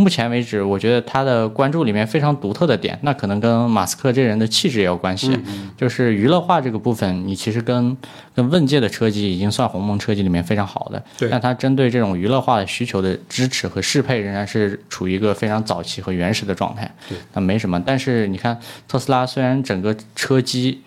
[0.00, 5.36] 目前为止，我觉得他的关注里面非常独特的点，那可能跟马斯克这人的气质也有关系。
[5.76, 7.96] 就是娱乐化这个部分，你其实跟
[8.32, 11.02] 跟问界的车机已经算鸿蒙车机里面非常好的。
[11.18, 11.28] 对。
[11.28, 16.88] 但它针对这种娱乐化的需求的支持和适配，仍然是处于一个非常早期和原始的状态。
[17.08, 17.18] 对。
[17.32, 20.80] 那没什么，但是你看特斯拉，虽然整个车机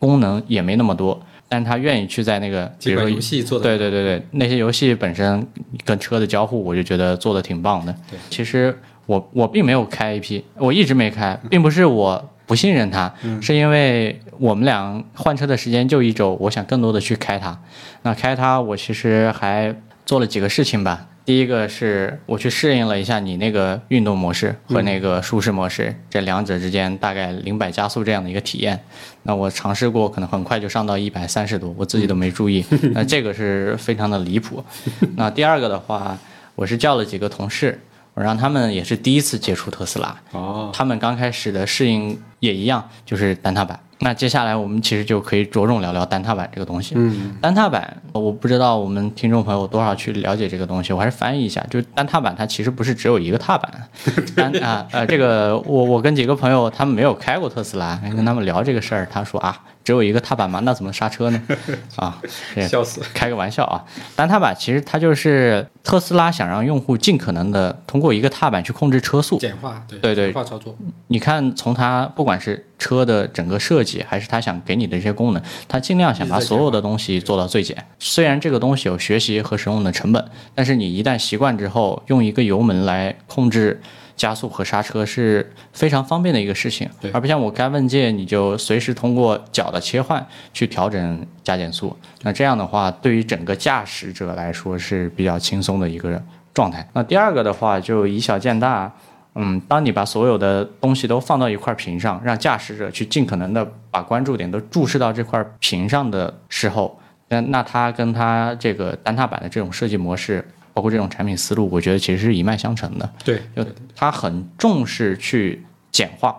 [0.00, 1.22] 功能也没那么多。
[1.48, 5.44] 但他愿意去在那个，比如说游戏做的，对对对对，那些游戏本身
[5.84, 7.92] 跟车的交互，我就觉得做的挺棒的。
[8.08, 17.60] 对，其实我我并没有开 AP，我一直没开，并不是我不信任它，是因为我们俩换车的时间就一周，我想更多的去开它。
[18.02, 19.74] 那开它，我其实还
[20.06, 21.08] 做了几个事情吧。
[21.24, 28.78] 第一个是我去适应了一下你那个运动模式和那个舒适模式，这两者之间大概零百加速这样的一个体验。
[29.22, 32.64] 那我尝试过，可能很快就上到一百三十多，我自己都没注意。
[32.92, 34.64] 那这个是非常的离谱。
[35.14, 36.18] 那第二个的话，
[36.56, 37.78] 我是叫了几个同事，
[38.14, 40.16] 我让他们也是第一次接触特斯拉。
[40.32, 40.70] 哦。
[40.72, 43.78] 他们刚开始的适应也一样，就是单踏板。
[44.02, 46.94] 那接下来我们其实就可以着重聊聊单踏板这个东西。
[46.96, 53.70] 嗯，单踏板，我不知道我们听众朋友多少去了解这个东西，我还是翻译一下，就是单踏板它其实不是只有一个踏板。
[54.34, 59.60] 单啊呃，这个我我跟几个朋友他们没有开过特斯拉，跟他们聊这个事儿，他说啊。
[59.82, 60.60] 只有一个踏板吗？
[60.64, 61.42] 那怎么刹车呢？
[61.96, 62.20] 啊，
[62.68, 63.00] 笑死！
[63.14, 63.84] 开个玩笑啊！
[64.14, 70.76] 单踏板其实它就是特斯拉想让用户尽可能的通过一个踏板去控制车速，简化对对对简化操作。
[71.08, 77.76] 你看，从它不管是车的整个设计，还是它想给你的这些功能，它尽量想把所有的东西做到最简。
[77.98, 83.80] 虽然这个东西有学习和使用的成本，但是你一旦习惯之后，用一个油门来控制。
[84.20, 91.96] 加速和刹车是非常方便的一个事情，而不像我开问界，你就随时通过脚的切换去调整加减速。
[92.20, 96.86] 那这样的话，对于整个驾驶者来说是比较轻松的一个状态。
[96.92, 98.92] 那第二个的话，就以小见大，
[99.36, 110.46] 嗯，当你把所有的东西都放到一块屏上，让驾驶者去尽可能的把关注点都注视到这块屏上的时候，那那它跟它这个单踏板的这种设计模式。
[110.80, 113.06] 包括这种产品思路，我觉得其实是一脉相承的。
[113.22, 113.62] 对，就
[113.94, 116.34] 他很重视去简化，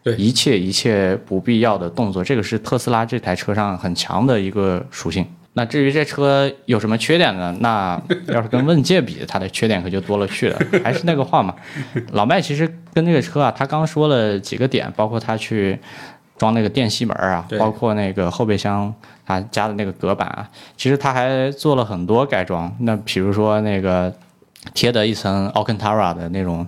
[0.00, 5.26] 对一切一切不必要的动作，这个是特斯拉这台车上很强的一个属性。
[5.54, 7.52] 那至于这车有什么缺点呢？
[7.58, 10.58] 那要是跟问界比，它的缺点可就多了去了。
[10.84, 11.52] 还是那个话嘛，
[12.12, 15.76] 老麦其实跟这个车啊，他刚说了几个点，包括他去
[16.40, 18.92] 装那个电吸门啊，包括那个后备箱。
[19.26, 22.74] 他加的那个隔板啊，其实他还做了很多改装。
[22.80, 24.12] 那比如说那个
[24.74, 26.66] 贴的一层 Alcantara 的那种，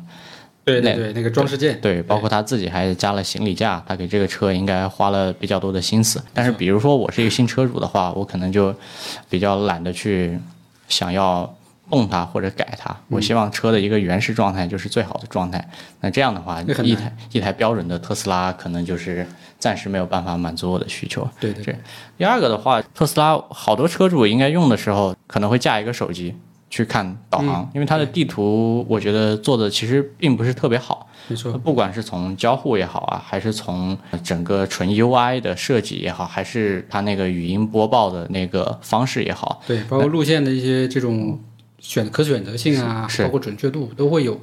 [0.65, 3.83] 对对对，那个装饰件，对，包括他自己还加了行李架。
[3.85, 6.23] 他给这个车应该花了比较多的心思。
[6.33, 8.73] 但是比如说我是一个新车主的话，我可能就
[9.29, 10.39] 比较懒得去
[10.87, 11.53] 想要。
[11.93, 15.63] 动它或者改它，我希望车的一个原始状态就是最好的状态。
[16.01, 19.27] 那这样的话，一台一台标准的特斯拉可能就是
[19.59, 21.29] 暂时没有办法满足我的需求。
[21.39, 21.77] 对对。
[22.17, 26.35] 第二个的话，特斯拉好多车主应该用的时候可能会架一个手机
[26.71, 31.07] 去看导航，因为它的地图我觉得做的其实并不是特别好。
[31.29, 31.53] 没错。
[31.59, 41.39] 不管是从交互也好啊，还是从整个纯 UI 的设计也好，还是它那个语音播报的那个方式也好，对，包括路线的一些这种。
[41.83, 44.41] 选可选择性啊，包括准确度都会有，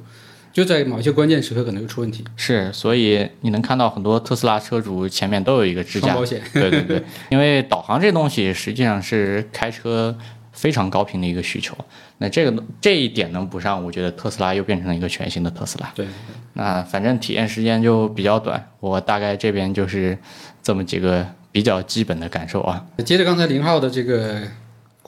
[0.52, 2.22] 就在某些关键时刻可能会出问题。
[2.36, 6.14] 是，所以你能看到很多特斯拉车主前面都有一个支架。
[6.14, 6.42] 保险。
[6.52, 10.14] 对对对，因为导航这东西实际上是开车
[10.52, 11.74] 非常高频的一个需求。
[12.18, 15.90] 那这个这一点能补上，我觉得特斯拉又变成了一个全新的特斯拉。
[15.94, 16.06] 对。
[16.52, 20.18] 那反正体验时间就比较短，我大概这边就是
[20.62, 22.84] 这么几个比较基本的感受啊。
[23.02, 24.42] 接着刚才林浩的这个。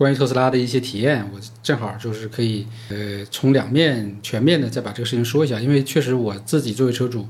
[0.02, 5.60] 关于特斯拉的一些体验，我正好就是可以，呃，从两面全面的再把这个事情说一下。
[5.60, 7.24] 因为确实我自己作为车主，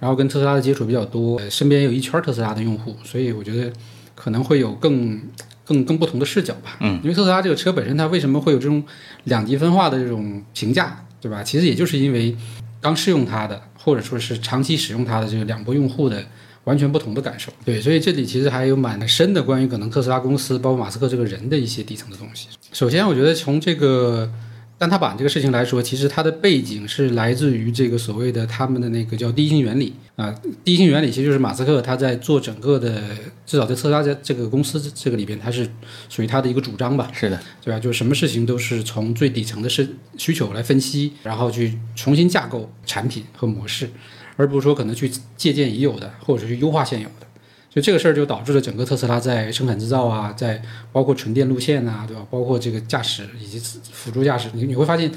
[0.00, 3.70] 然后跟特斯拉的接触比较多，身边有一圈特斯拉的用户，所以我觉得
[4.14, 5.20] 可能会有更、
[5.66, 6.78] 更、更不同的视角吧。
[6.80, 8.82] 嗯，因为特斯拉这个车本身它为什么会有这种
[9.24, 11.42] 两极分化的这种评价，对吧？
[11.42, 12.34] 其实也就是因为
[12.80, 16.24] 刚试用它的，或者说是长期使用它的这个两波用户的。
[16.64, 22.48] 完全不同的感受，对，所以这里其实还有蛮深的关于可能特斯拉公司，包括马斯克这个人的一些底层的东西。
[22.72, 24.30] 首先，我觉得从这个
[24.78, 30.34] 单踏板这个事情来说，其实它的背景是来自于这个所谓的他们的那个叫第一性原理啊。
[30.64, 33.02] 第一性原理其实就是马斯克他在做整个的，
[33.44, 35.68] 至少在特斯拉在这个公司这个里边，它是
[36.08, 37.10] 属于他的一个主张吧。
[37.12, 37.78] 是的，对吧？
[37.78, 43.88] 就是什么事情都是从最底层的是需求来分析，然后去重新架构产品和模式。
[44.36, 47.26] 而不是说可能去借鉴已有的，或者是去优化现有的。
[47.70, 52.24] 所以这个事儿就导致了整个特斯拉在生产制造啊，在包括纯电路线啊，对吧？
[52.30, 53.58] 包括这个驾驶以及
[53.92, 55.10] 辅助驾驶，你你会发现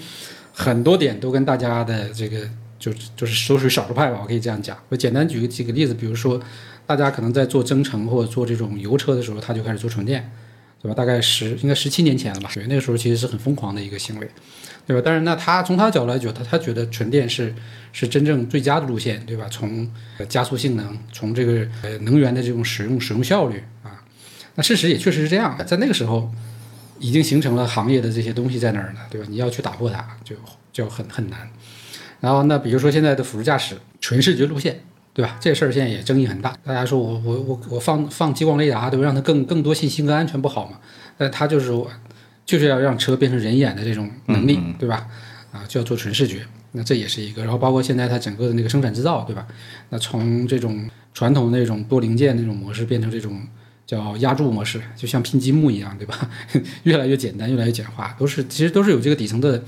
[0.52, 2.50] 很多点都跟大家的这个
[2.80, 4.76] 就就是都属于少数派吧，我可以这样讲。
[4.90, 6.42] 我简单举个几个例子，比如说
[6.88, 10.32] 大家可能在做增程或者做这种油车的时候，他就开始做纯电，
[10.82, 10.96] 对吧？
[10.96, 14.28] 大概十应该十七年前了吧，对，那个时候其实是很疯狂的一个行为，
[14.88, 15.02] 对吧？
[15.06, 17.54] 但是那他从他的角度来讲，他他觉得纯电是
[17.92, 19.46] 是真正最佳的路线，对吧？
[19.52, 19.86] 从
[20.30, 24.02] 加速性能，从这个呃能源的这种使用使用效率啊，
[24.56, 26.32] 那事实也确实是这样，在那个时候
[27.00, 29.28] 已经形成了行业的这些东西在那儿呢，对吧？
[29.30, 30.36] 你要去打破它，就
[30.72, 31.50] 就很很难。
[32.22, 34.80] 然后那比如说现在的辅助驾驶纯视觉路线，
[35.14, 35.38] 对吧？
[35.42, 39.04] 这事儿现在也争议很大，大家说我我我我放放激光雷达，对吧？
[39.04, 40.80] 让它更更多信息更安全不好吗？
[41.18, 41.92] 但它就是我
[42.48, 45.06] 就是要让车变成人眼的这种能力，对吧？
[45.52, 46.42] 啊，就要做纯视觉。
[46.72, 49.46] 那这也是一个，然后包括现在它整个的那个生产制造，对吧？
[49.90, 53.42] 那从这种传统那种多零件那种模式变成这种
[53.86, 56.30] 叫压铸模式，就像拼积木一样，对吧？
[56.84, 59.64] 越来越简单，越来越简化，都是其实都是有这个底层的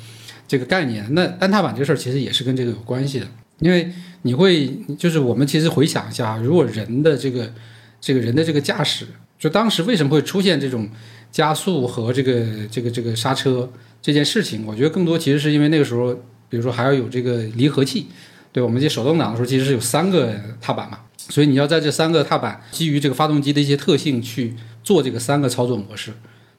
[0.47, 1.05] 这个概念。
[1.13, 3.27] 那单踏板这个事儿其实也是跟这个有关系的，
[3.59, 7.51] 因为你会就是我们其实回想一下，如果人的这个
[7.99, 9.07] 这个人的这个驾驶，
[9.39, 10.87] 就当时为什么会出现这种
[11.31, 16.17] 加速和这个这个这个刹车这件事情，我觉得更多其实是因为那个时候。
[16.51, 18.07] 比如说还要有这个离合器，
[18.51, 26.11] 对我们这手动挡的时候其实是有三个踏板嘛，所以你要在这三个踏板基于这个发动机的一些特性去做这个三个操作模式，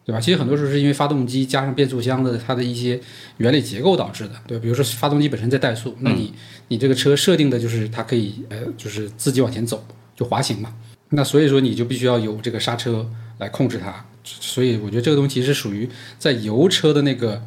[0.05, 0.21] 对吧？
[0.21, 3.01] 其实很多时候是因为发动机加上变速箱的它的一些
[3.39, 6.33] 原理结构导致的，对比如说发动机本身在怠速，那你
[6.69, 10.73] 你这个车设定的就是它可以呃就是自己往前走就滑行嘛，
[11.09, 13.05] 那所以说你就必须要有这个刹车
[13.39, 17.43] 来控制它，所以我觉得这个东西是属于在油车的那个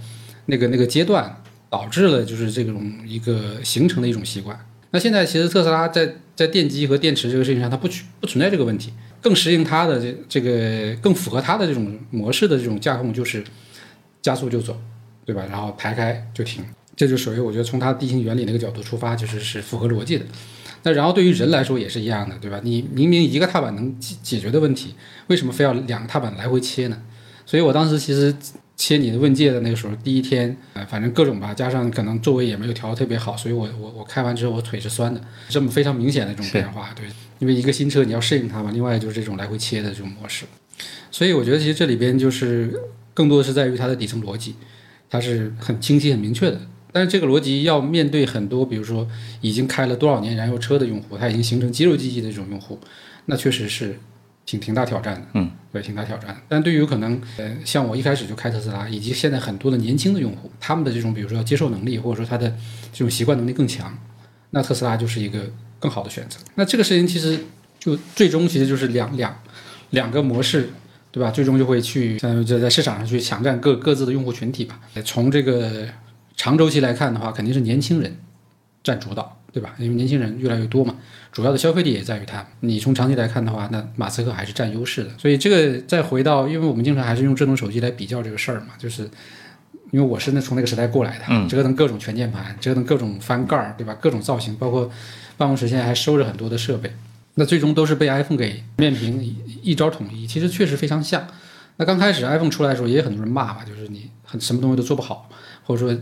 [0.47, 1.39] 那个那个阶段。
[1.73, 4.55] 导致了就是这种一个形成的一种习惯。
[4.91, 13.43] 那现在其实特斯拉在在电机和电池这个事情上，它不不存在这个问题，更适应它的这这个更符合它的这种模式的这种架控，就是
[14.21, 14.79] 加速就走，
[15.25, 15.43] 对吧？
[15.49, 16.63] 然后排开就停，
[16.95, 20.25] 这就属于我觉得从它地形原理那个角度出发，就是是符合逻辑的。
[20.83, 22.59] 那然后对于人来说也是一样的，对吧？
[22.63, 24.93] 你明明一个踏板能解解决的问题，
[25.27, 27.01] 为什么非要两个踏板来回切呢？
[27.45, 28.35] 所以我当时其实。
[28.75, 37.05] 切你的问界的那个时候，第一天，呃，反正各种吧，加上可能座位也没有调的特别好，所以我我我开完之后我腿是酸的，这么非常明显的这种变化，对，
[37.37, 40.45] 因为一个新车你要适应它嘛，另外就是这种来回切的这种模式，
[41.11, 42.73] 所以我觉得其实这里边就是
[43.13, 44.55] 更多的是在于它的底层逻辑，
[45.07, 46.59] 它是很清晰很明确的，
[46.93, 49.05] 但是这个逻辑要面对很多，比如说
[49.41, 52.79] 已经开了多少年燃油车的用户，他已经形成肌肉记忆的这种用户，
[53.25, 53.99] 那确实是。
[54.45, 56.35] 挺挺大挑战的，嗯，对，挺大挑战。
[56.49, 62.49] 但对于可能，呃，像我一开始就开特斯拉，以及现在很多的年轻的用户，他们的这种，比如说接受能力，或者说他的
[62.91, 63.97] 这种习惯能力更强，
[64.49, 66.37] 那特斯拉就是一个更好的选择。
[66.55, 67.39] 那这个事情其实
[67.79, 69.33] 就最终其实就是两两
[69.91, 70.69] 两个模式，
[71.09, 71.31] 对吧？
[71.31, 74.77] 最终就会去像在在市场上去抢占各各自的用户群体吧。
[75.05, 75.87] 从这个
[76.43, 78.17] 长周期来看的话，肯定是年轻人
[78.83, 79.39] 占主导。
[79.53, 79.75] 对吧？
[79.77, 80.95] 因为年轻人越来越多嘛，
[81.31, 82.43] 主要的消费力也在于它。
[82.61, 85.11] 你从长期来看的话，那马斯克还是占优势的。
[85.15, 89.03] 所以这个再回到，因为我们经常还是用智能手机来比较这个事儿嘛，就是
[89.91, 93.95] 因为我是那从那个时代过来的，折腾各种全键盘，折腾各种翻盖儿，对吧？
[94.01, 94.89] 各种造型，包括
[95.37, 96.91] 办公室现在还收着很多的设备，
[97.35, 99.21] 那最终都是被 iPhone 给面屏
[99.61, 100.25] 一招统一。
[100.25, 101.27] 其实确实非常像。
[101.77, 105.29] 那刚开始 iPhone 出来的时候，也有很多人骂吧，就是你很什么东西都做不好，
[105.63, 105.95] 或者说。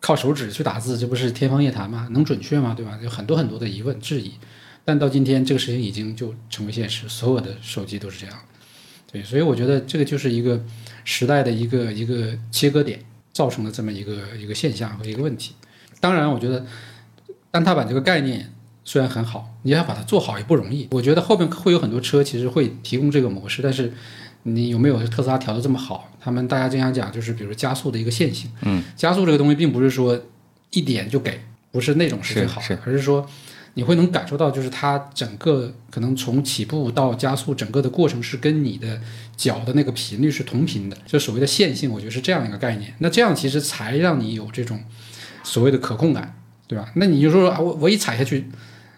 [0.00, 2.06] 靠手指去打字，这不是天方夜谭吗？
[2.12, 2.74] 能准确吗？
[2.76, 2.98] 对吧？
[3.02, 4.32] 有很多很多的疑问质疑，
[4.84, 8.38] 但到今天这个事情已经就成为现实，所有的手机都是这样。
[9.10, 10.62] 对，所以我觉得这个就是一个
[11.04, 13.00] 时代的一个一个切割点，
[13.32, 15.54] 造成了这么一个一个现象和一个问题。
[16.00, 16.64] 当然，我觉得
[17.50, 18.52] 单踏板这个概念
[18.84, 20.88] 虽然很好，你要把它做好也不容易。
[20.92, 23.92] 我觉得后面会有很多车其实会提供这个模式，但是。
[24.44, 26.10] 你有没有特斯拉调的这么好？
[26.20, 28.50] 他们大家经常讲，就是比如加速的一个线性。
[28.62, 30.18] 嗯，加速这个东西并不是说
[30.70, 31.40] 一点就给，
[31.72, 33.26] 不是那种是最好的，而是说
[33.72, 39.00] 你会能感受到，就是它整个可能从起步到加速整个的过程是跟你的
[39.36, 42.94] 脚的那个频率是同频的，就所谓的线性，我觉得是这样一个概念。
[42.98, 44.78] 那这样其实才让你有这种
[45.42, 46.90] 所谓的可控感，对吧？
[46.96, 48.46] 那你就说啊，我我一踩下去，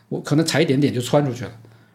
[0.08, 1.52] 我可能踩一点点就窜出去了，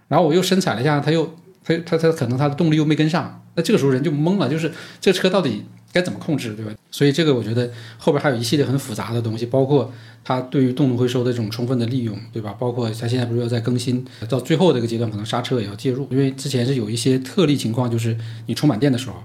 [0.07, 1.35] 然后我又深踩了一下，它又。
[1.63, 6.71] 它它它可能它的动力又没跟上，那这个时候人就懵了，就是这车到底该怎么控制，对吧？
[6.89, 9.93] 所以这个我觉得后边还有一系列很复杂的东西，包括
[10.23, 12.55] 它对于动能回收的这种充分的利用，对吧？
[12.59, 19.15] 包括它现在不是要在更新，到最后这个阶段可能刹车也要介入，因为之前是有一些特例情况，就是你充满电的时候，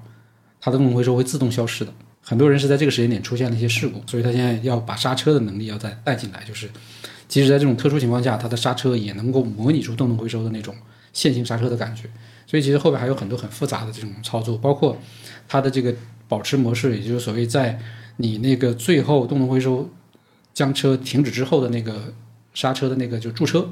[0.60, 1.92] 它的动能回收会自动消失的。
[2.22, 6.68] 很多人是在这个时间点出现了一些事故，所以它现在要把刹车的能力要再带进来，就是
[7.28, 10.74] 即使在这种特殊情况下，它的刹车也能够模拟出动能回收的那种
[11.16, 12.02] 线性刹车的感觉。
[12.46, 14.96] 所以其实后边还有很多很复杂的这种操作，包括
[15.48, 15.92] 它的这个
[16.28, 17.76] 保持模式，也就是所谓在
[18.18, 19.88] 你那个最后动能回收
[20.54, 22.14] 将车停止之后的那个
[22.54, 23.68] 刹车的那个就驻车，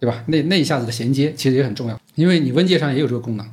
[0.00, 0.24] 对吧？
[0.26, 3.48] 那那一下子的衔接其实也很重要，因为你温界上也有这个功能，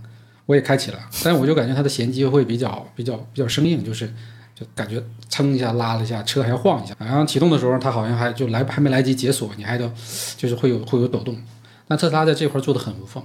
[0.48, 4.12] 我也开启了，但我就感觉它的衔接会比较比较比较生硬，就是
[4.56, 5.00] 就感觉
[5.30, 9.88] 蹭一下拉了一下，车还要晃一下，然后启动的时候它好像还就来还没来及解锁，你还得
[10.36, 11.38] 就是会有会有抖动。
[11.92, 13.22] 那特斯拉在这块做的很无缝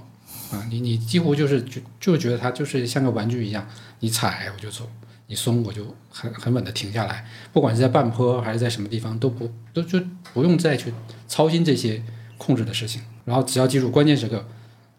[0.51, 3.65] 啊，你你几乎就是就就觉得它就是像个玩具一样，
[4.01, 4.83] 你踩我就走，
[5.27, 9.97] 你松我就很很稳的停下来，不管是在半坡还是在什么地方都不都就
[10.33, 10.93] 不用再去
[11.29, 12.03] 操心这些
[12.37, 14.45] 控制的事情，然后只要记住关键时刻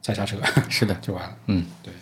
[0.00, 0.38] 踩刹车
[0.70, 1.36] 是的， 就完了。
[1.48, 1.92] 嗯，对。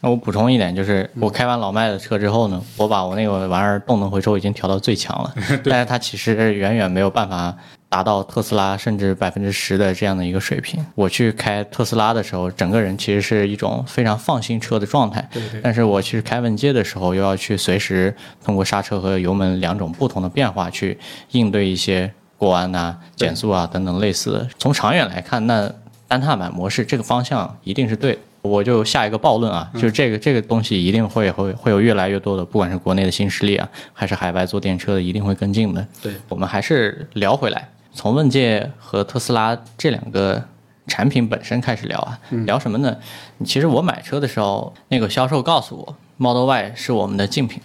[0.00, 5.34] 那我补充一点，就是我开完老迈的车之后呢，我把我那个玩意儿动能回收已经调到最强了，
[5.64, 7.54] 但是它其实远远没有办法
[7.94, 10.84] 达到特斯拉甚至百分之十的这样的一个水平。
[10.96, 18.12] 我去开特斯拉的时候，整个人其实是一种非常放心车的状态，对对但是我其实开问界的时候，又要去随时
[18.44, 20.98] 通过刹车和油门两种不同的变化去
[21.30, 24.48] 应对一些过弯呐、减速啊等等类似的。
[24.58, 25.72] 从长远来看，那
[26.08, 28.18] 单踏板模式这个方向一定是对的。
[28.42, 35.86] 我就下一个暴论啊，就是这个这个东西一定会会会有越来越多的，不管是国内的新势力啊，还是海外做电车的，一定会跟进的。
[36.02, 40.42] 对，我们还是聊回来，从问界和特斯拉这两个
[40.86, 42.94] 产品本身开始聊啊，聊什么呢？
[43.44, 47.62] 其实我买车的时候，那个销售告诉我，Model Y 是我们的竞品，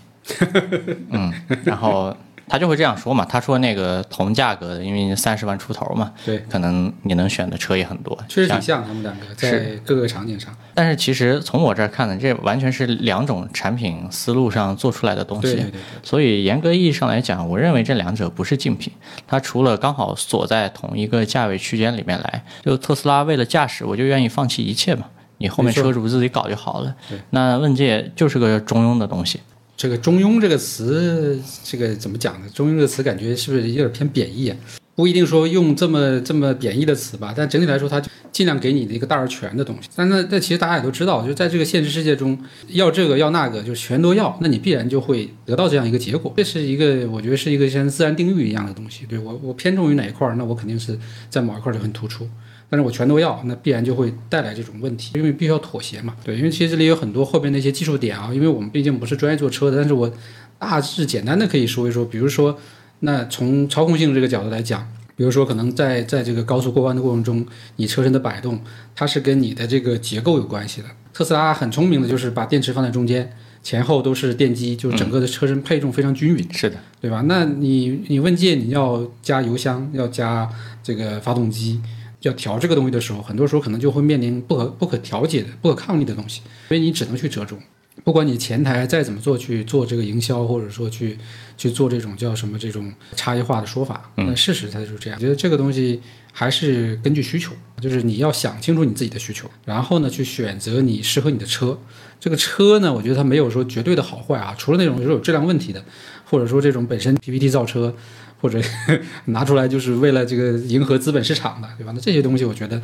[1.09, 1.33] 嗯，
[1.65, 2.15] 然后
[2.49, 10.53] 他就会这样说嘛，他说那个同价格的，因为三十万出头嘛，对，可能你能选的车也很多，像确实挺像他们两个在各个场景上。
[10.73, 15.41] 但是其实从我这儿看呢，这完全是两种产品思路上做出来的东西。
[15.41, 18.91] 对对对对，所以严格意义上来讲，我认为这两者不是竞品，
[19.27, 25.05] 它除了刚好锁在同一个价位区间里面来，就特斯拉为了驾驶，我就愿意放弃一切嘛，
[25.37, 27.19] 你后面车主自己搞就好了对。
[27.31, 29.41] 那问界就是个中庸的东西，
[29.79, 34.57] 这个“中庸”这个词，这个怎么讲呢？“中庸”这个词感觉是不是有点偏贬义啊？
[34.93, 39.87] 不一定说用这么这么贬义的词吧，但整体来说，它尽量给你的一个大而全的东西。
[39.95, 46.33] 但那那其实大家也都知道，就在这个现实世界中，要这个要那个，就全都要，那你必然就会得到这样一个结果。
[46.35, 49.05] 这是一个我觉得是一个像自然定律一样的东西。
[49.05, 50.99] 对我我偏重于哪一块，那我肯定是
[51.29, 52.27] 在某一块就很突出。
[52.69, 56.15] 但是我全都要，那必然就会带来这种问题，因为必须要妥协嘛。
[56.23, 60.11] 对，因为其实这里有很多后边的一些技术点啊，因为我们毕竟不是专业做车的，但是我
[60.59, 62.57] 大致简单的可以说一说，比如说，
[62.99, 67.45] 那从操控性这个角度来讲，比如说可能在在这个高速过弯的过程中，
[67.77, 68.61] 你车身的摆动，
[68.95, 70.87] 它是跟你的这个结构有关系的。
[71.13, 73.29] 特斯拉很聪明的就是把电池放在中间，
[73.63, 76.53] 前后都是电机，就是整个的车身配重非常均匀。
[76.53, 77.23] 是的，对吧？
[77.27, 80.47] 那你你问界你要加油箱，要加
[80.83, 81.81] 这个发动机，
[82.21, 87.59] 要调这个东西的时候，很多时候可能就会面临不可不可调节的、不可抗力的东西，所以你只能去折中。
[88.05, 91.17] 不管你前台再怎么做去做这个营销，或者说去
[91.57, 95.19] 去做这种叫什么这种差异化的说法，但事实它就是这样。
[95.19, 96.01] 我觉得这个东西
[96.31, 97.51] 还是根据需求，
[97.81, 101.77] 就是你要想清楚你自己的需求，然后呢去选择你适合你的车。
[102.21, 105.83] 这个车呢，我觉得它没有说绝对的好坏啊，除了那种就是有质量问题的，
[106.23, 107.93] 或者说这种本身 PPT 造车，
[108.39, 108.61] 或者
[109.25, 111.91] 拿出来就是为了这个迎合资本市场的，对吧？
[111.95, 112.81] 那这些东西我觉得。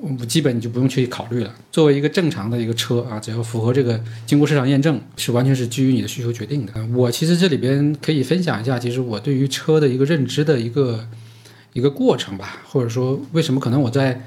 [0.00, 1.52] 我基本你就不用去考虑了。
[1.72, 6.72] 作为一个正常的一个车啊，只要符合这个经过市场验证，是完全是基于你的需求决定的。
[6.94, 11.04] 我其实这里边可以分享一下，其实我对于车的一个认知的一个
[11.72, 14.24] 一个过程吧，或者说为什么可能我在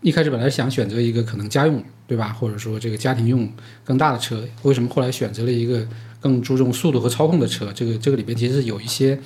[0.00, 2.28] 一开始本来想选择一个可能家用，对吧？
[2.40, 3.46] 或者说这个家庭用
[3.84, 5.86] 更大的车，为什么后来选择了一个
[6.20, 7.70] 更注重速度和操控的车？
[7.74, 9.18] 这个这个里边其实有一些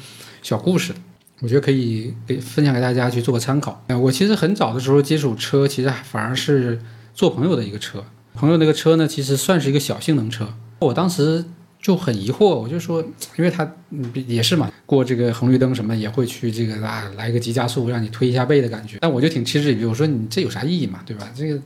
[0.46, 0.94] 小故事。
[1.40, 3.82] 我觉得可以给分享给大家去做个参考。
[3.88, 6.80] 呃，我其实很早的时候接触车，其实反而是
[7.12, 8.04] 做朋友的一个车。
[8.32, 10.46] 朋友那个车呢，其实算是一个小性能车。
[10.78, 11.44] 我当时
[11.82, 13.02] 就很疑惑，我就说，
[13.36, 18.98] 因为它嗯也是嘛，过这个红绿灯什么也会去这个啊来个急加速，让你推一下背的感觉。
[19.00, 21.28] 但我就挺嗤之以鼻，我说你这有啥意义嘛，对吧？
[21.34, 21.60] 这个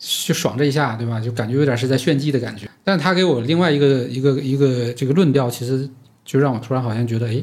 [0.00, 1.20] 就爽这一下，对吧？
[1.20, 2.68] 就感觉有点是在炫技的感觉。
[2.82, 5.88] 但他给我另外一个一个一个这个论调，其实
[6.24, 7.40] 就让我突然好像觉得，哎。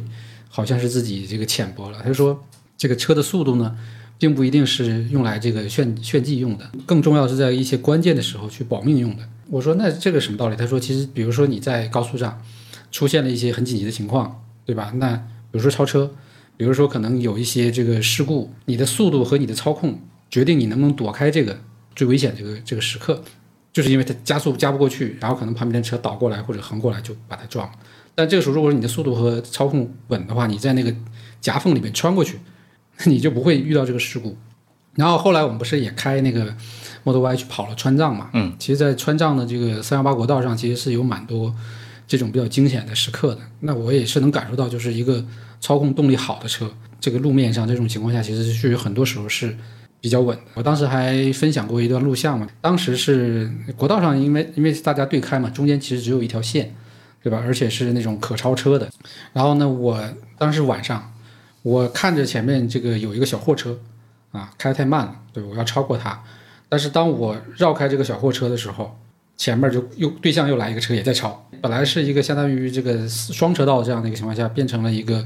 [0.51, 1.99] 好像是自己这个浅薄了。
[2.03, 2.43] 他说，
[2.77, 3.75] 这个车的速度呢，
[4.19, 9.27] 并不一定是用来这个炫炫技用的，更重要是在一些关键的时候去保命用的。
[9.49, 10.55] 我说那这个什么道理？
[10.55, 12.39] 他说其实比如说你在高速上
[12.91, 14.91] 出现了一些很紧急的情况，对吧？
[14.95, 16.11] 那比如说超车，
[16.57, 19.99] 比如说可能有一些这个事故，你的速度和你的操控
[20.29, 21.59] 决定你能不能躲开这个
[21.95, 23.21] 最危险这个这个时刻，
[23.73, 27.73] 就是因为它加速加不过去，然后可能旁边的车倒过来或者横过来就把它撞了。
[28.15, 30.93] 但这个时候，如果说你的速度和操控稳的话，你在那个
[31.39, 32.39] 夹缝里面穿过去，
[33.05, 34.37] 你就不会遇到这个事故。
[34.95, 36.53] 然后后来我们不是也开那个
[37.03, 38.29] Model Y 去跑了川藏嘛？
[38.33, 41.55] 嗯，其实，在川藏的这个三幺八国道上，其实是有蛮多
[42.05, 43.41] 这种比较惊险的时刻的。
[43.61, 45.25] 那我也是能感受到，就是一个
[45.61, 49.55] 操控动力好的车，这个路面上这种情况下，其实是有很多时候是
[50.01, 50.43] 比较稳的。
[50.55, 56.75] 我当时还分享过一段录像嘛，当时是国道上，因为因为大家对开嘛，中间其实只有一条线，
[57.21, 57.41] 对吧？
[57.45, 58.89] 而且是那种可超车的。
[59.33, 60.01] 然后呢，我
[60.37, 61.13] 当时晚上，
[61.61, 63.77] 我看着前面这个有一个小货车。
[64.31, 66.23] 啊，开太慢了，对，我要超过它。
[66.69, 68.97] 但是当我绕开这个小货车的时候，
[69.35, 71.49] 前面就又对向又来一个车也在超。
[71.61, 75.25] 本来是一个相当于这个双车道这样的一个情况下，变成了一个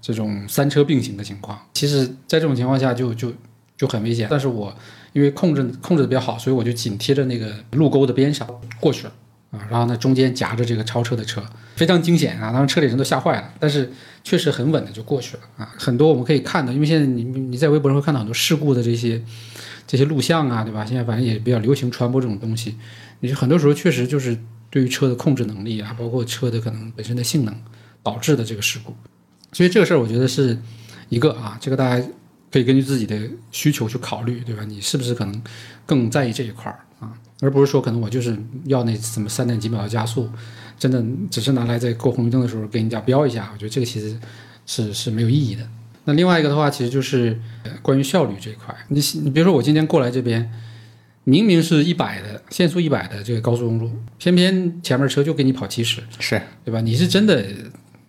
[0.00, 1.60] 这种三车并行的情况。
[1.72, 3.32] 其实，在这种情况下就就
[3.76, 4.28] 就很危险。
[4.30, 4.72] 但是我
[5.12, 9.12] 因为控制控制的比较好，所以我就紧贴着那个路沟的边上过去了
[9.54, 9.66] 啊。
[9.70, 11.42] 然后呢，中间夹着这个超车的车，
[11.76, 12.52] 非常惊险啊！
[12.52, 13.90] 当时车里人都吓坏了，但是。
[14.26, 19.22] 确实很稳的就过去了啊，很多我们可以看到，因为现在你你在微博上会看到很多事故的这些
[19.86, 20.82] 这些录像啊，对吧？
[20.82, 22.74] 现在反正也比较流行传播这种东西，
[23.20, 24.34] 你很多时候确实就是
[24.70, 27.54] 对于车的控制能力啊，包括车的可能本身的性能
[28.02, 28.94] 导致的这个事故，
[29.52, 30.58] 所以这个事儿我觉得是
[31.10, 32.02] 一个啊，这个大家
[32.50, 34.64] 可以根据自己的需求去考虑，对吧？
[34.66, 35.42] 你是不是可能
[35.84, 36.80] 更在意这一块儿，
[37.44, 38.34] 而不是说可能我就是
[38.64, 40.30] 要那什么三点几秒的加速。
[40.76, 44.18] 真的只是拿来在过红绿灯的时候给人家标一下，我觉得这个其实
[44.66, 45.62] 是是没有意义的。
[46.04, 47.40] 那另外一个的话，其实就是
[47.80, 48.74] 关于效率这一块。
[48.88, 50.50] 你你比如说我今天过来这边，
[51.22, 53.88] 明明是一百的限速一百的这个高速公路，
[54.18, 56.80] 偏偏前面车就给你跑七十，是对吧？
[56.80, 57.46] 你是真的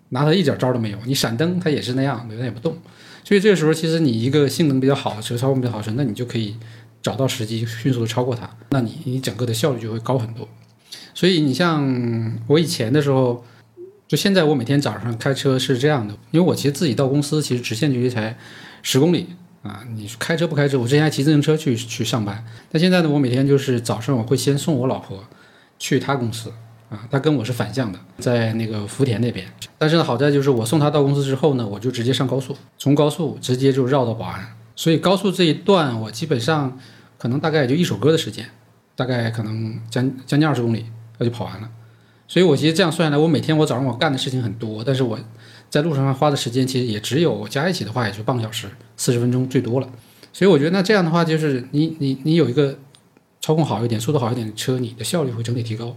[0.10, 2.76] 拿它一点招都没有，你闪灯它也是那样，它也不动。
[3.24, 6.56] 所以这个时候，其实你一个性能比较好的车，操控比较好的车，那你就可以
[7.06, 10.48] 找到时机，迅速的超过它，那你你整个的效率就会高很多。
[11.14, 13.46] 所以你像我以前的时候，
[14.08, 18.36] 就现在我每天早上开车是这样的，因为我其实自己到公司其实直线距离才
[18.82, 19.28] 十公里
[19.62, 19.84] 啊。
[19.94, 20.80] 你开车不开车？
[20.80, 25.24] 我之前还骑自行车去去上班，但现在呢，我每天就是早上我会先送我老婆
[25.78, 26.52] 去她公司
[26.90, 29.46] 啊，她跟我是反向的，在那个福田那边。
[29.78, 36.80] 但是呢，好在就是我送她到公司之后呢，我就直接上高速，从高速直接就绕到宝安，所以高速这一段我基本上
[37.18, 38.50] 可能大概也就一首歌的时间，
[38.96, 40.86] 大概可能将将近二十公里。
[41.18, 41.72] 那就跑完了，
[42.28, 45.18] 所以我其实这样算下来，我每天我早上我干的事情很多，但是我
[45.70, 49.88] 在路上花的时间其实也只有加一起的话，也就半个小时，四十分钟最多了。
[50.34, 52.78] 所以我觉得那这样的话，就是你你你有一个
[53.40, 55.96] 操控好一点、速度好一点的车，你的效率会整体提高，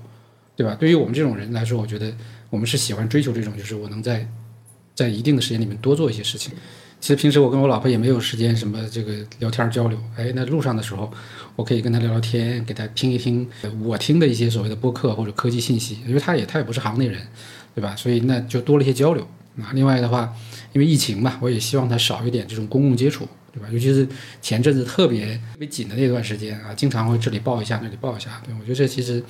[0.55, 0.77] 对吧？
[0.77, 2.15] 对于我们这种人来说，我觉得
[2.49, 4.25] 我们是喜欢追求这种，就是我能在
[4.95, 6.55] 在一定的时间里面多做一些事情。
[7.01, 11.11] 其实平时我跟我老婆也没有时间什么这个聊天交流，哎，那路上的时候。
[11.59, 13.45] 我可以跟她聊聊天，给她听一听
[13.83, 17.21] 我听的一些所谓的播客或者科技信息，因为她也她也不是行内人，
[17.75, 17.97] 对吧？
[17.97, 19.27] 所以那就多了一些交流
[19.61, 19.75] 啊。
[19.75, 20.33] 另外的话，
[20.73, 23.67] 因为疫情嘛，我也希望她少一点这种公共接触，对吧？
[23.73, 24.07] 尤其是
[24.41, 29.21] 前阵子特别特别紧的那段时间啊，经常会这里报一下那里报一下，对我觉得这其实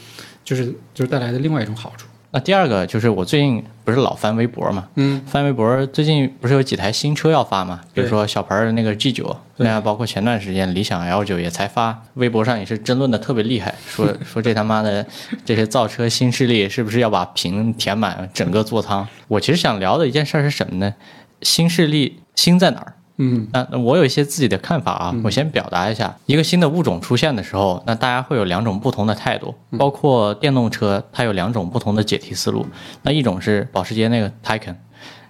[0.44, 2.06] 就是就是带来的另外一种好处。
[2.30, 15.06] 那第二个就是我最近不是老翻微博嘛，嗯，翻微博最近不是有几台新车要发嘛，比如说小鹏的那个 G 九，那包括前段时间理想 L 九也才发，微博上也是争论的特别厉害， 说说这他妈的
[15.44, 19.08] 这些造车新势力是不是要把屏填满整个座舱？
[19.28, 20.94] 我其实想聊的一件事是什么呢？
[21.40, 22.94] 新势力新在哪儿？
[23.20, 26.16] 嗯，那那我有一些自己的看法啊，我先表达一下。
[26.26, 32.64] 一个新的物种出现的时候，那大家会有两种不同的态度，包括电动车，它有两种不同的解题思路。
[33.02, 34.76] 那一种是保时捷那个 Taycan，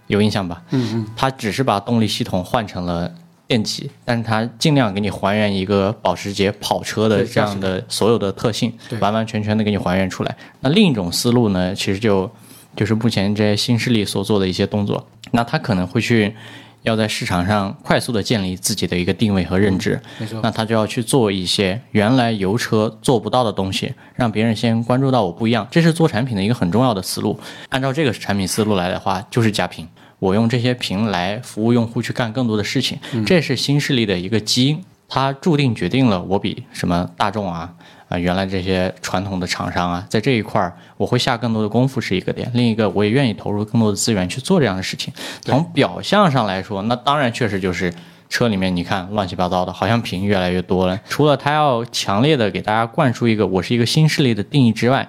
[0.07, 0.63] 有印象吧？
[0.71, 3.11] 嗯嗯，它只是把动力系统换成了
[3.47, 8.71] 电机，但是它尽量给你还原一个保时捷跑车的这样的所有的特性，
[9.01, 10.37] 完完全全的给你还原出来。
[10.61, 12.31] 那另一种思路呢，其实就
[12.77, 16.35] 就是目前这些新势力所做的一些动作，那它可能会去。
[16.83, 27.39] 要在市场上快速的建立自己的一个定位和认知，没错，那他就要去做一些原来油车做不到的东西，让别人先关注到我不一样，这是做产品的一个很重要的思路。
[27.69, 29.87] 按照这个产品思路来的话，就是加屏，
[30.19, 37.75] 我用这些屏来服务用户去干更多的事情，这是新势力的一个基因，它注定决定了我比什么大众啊。
[38.09, 45.13] 啊，原来这些传统的厂商啊，在这一块儿我会下更多的功夫是一个点，另一个我也愿意投入更多的资源去做这样的事情。
[45.43, 47.93] 从表象上来说，那当然确实就是
[48.31, 50.99] 车里面你看乱七八糟的，好像屏越来越多了。
[51.07, 55.07] 除了它要强烈的给大家灌输一个我是一个新势力的定义之外，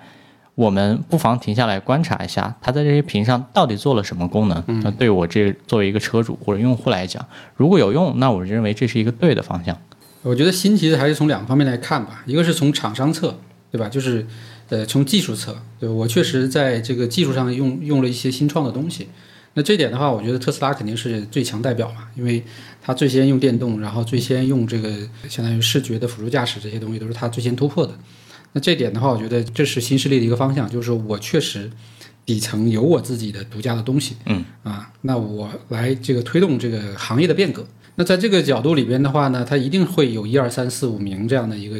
[0.56, 4.62] 我们不妨停下来观察一下，它在这些屏上到底做了什么功能。
[4.84, 7.26] 那对我这作为一个车主或者用户来讲，
[7.56, 9.78] 如果有用，那我认为这是一个对的方向。
[10.22, 13.40] 我觉得新其实还是从两个方面来看吧，一个是从厂商侧，
[13.72, 13.88] 对吧？
[13.88, 14.26] 就是，
[14.68, 19.08] 呃，从技术侧，对我确实在这个技术上用用了一些新创的东西。
[19.54, 22.44] 那这点的话，我觉得特斯拉肯定是最强代表嘛，因为
[22.82, 24.90] 它最先用电动，然后最先用这个
[25.28, 27.98] 相当于视觉的辅助驾驶这些东西都是它最先突破的。
[28.54, 31.72] 那这点的话，我觉得这是新势力的一个方向，就是说我确实
[32.26, 37.66] 底层有我自己的独家的东西，嗯啊，那我来这个推动这个行业的变革。
[38.00, 41.76] 那在这个角度里边的话呢，它一定会有一二三四五名这样的一个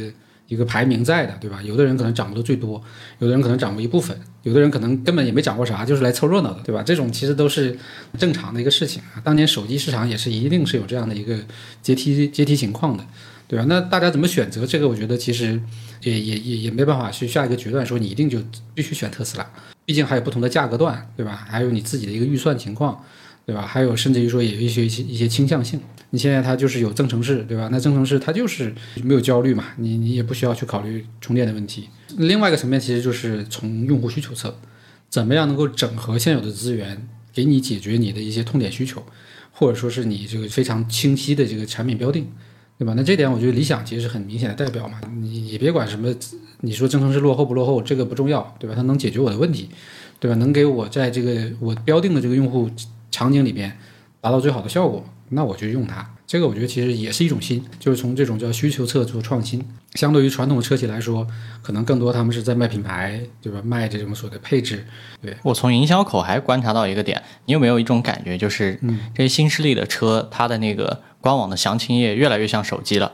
[0.50, 1.62] 一个排名在的，对吧？
[1.64, 2.84] 有的人可能掌握的最多，
[3.20, 6.84] 有的人可能掌握一部分，有的人可能根本也没掌握啥，就是来凑热闹的，对吧？
[6.84, 7.74] 这种其实都是
[8.18, 9.24] 正常的一个事情啊。
[9.24, 11.40] 当年手机市场也是一定是有这样的一个
[11.82, 13.06] 阶梯阶梯情况的，
[13.48, 13.64] 对吧？
[13.70, 14.90] 那大家怎么选择这个？
[14.90, 15.58] 我觉得其实
[16.04, 18.40] 也也也也没办法去下一个决断，说你一定就
[18.74, 19.50] 必须选特斯拉，
[19.86, 21.48] 毕竟还有不同的价格段，对吧？
[21.50, 23.02] 还有你自己的一个预算情况，
[23.50, 23.66] 对吧？
[23.66, 25.80] 还有甚至于说也有一些一些一些倾向性。
[26.12, 27.68] 你现在它就是有增程式，对吧？
[27.72, 28.72] 那增程式它就是
[29.04, 31.90] 没有焦虑嘛，你你也不需要去考虑充电的问题。
[32.18, 34.56] 另外一个层面其实就是从用户需求侧，
[35.10, 39.04] 怎么样能够整合现有的资源，给你解决你的一些痛点需求，
[39.52, 42.28] 或者说是你这个非常清晰的这个产品标定，
[42.78, 42.94] 对吧？
[42.96, 45.02] 那这点我觉得理想其实是很明显的代表嘛。
[45.20, 46.14] 你也别管什么，
[46.62, 48.76] 你说增程式落后不落后，这个不重要，对吧？
[48.76, 49.70] 它能解决我的问题，
[50.20, 50.36] 对吧？
[50.38, 52.70] 能给我在这个我标定的这个用户
[53.12, 53.78] 场景里边
[54.22, 55.04] 达到最好的效果。
[55.32, 59.64] 那我就用它，这个我觉得其实也是一种新，就是从这种叫需求侧做创新。
[59.94, 61.28] 相对于传统的车企来说，
[61.62, 63.62] 可能更多他们是在卖品牌，对吧？
[63.64, 64.84] 卖这种所谓的配置。
[65.22, 68.80] 对我从营销口还观察到一个点，你有没有一种感觉，就是
[69.14, 73.14] 这些新势力的车，它的那个官网的详情页越来越像手机了。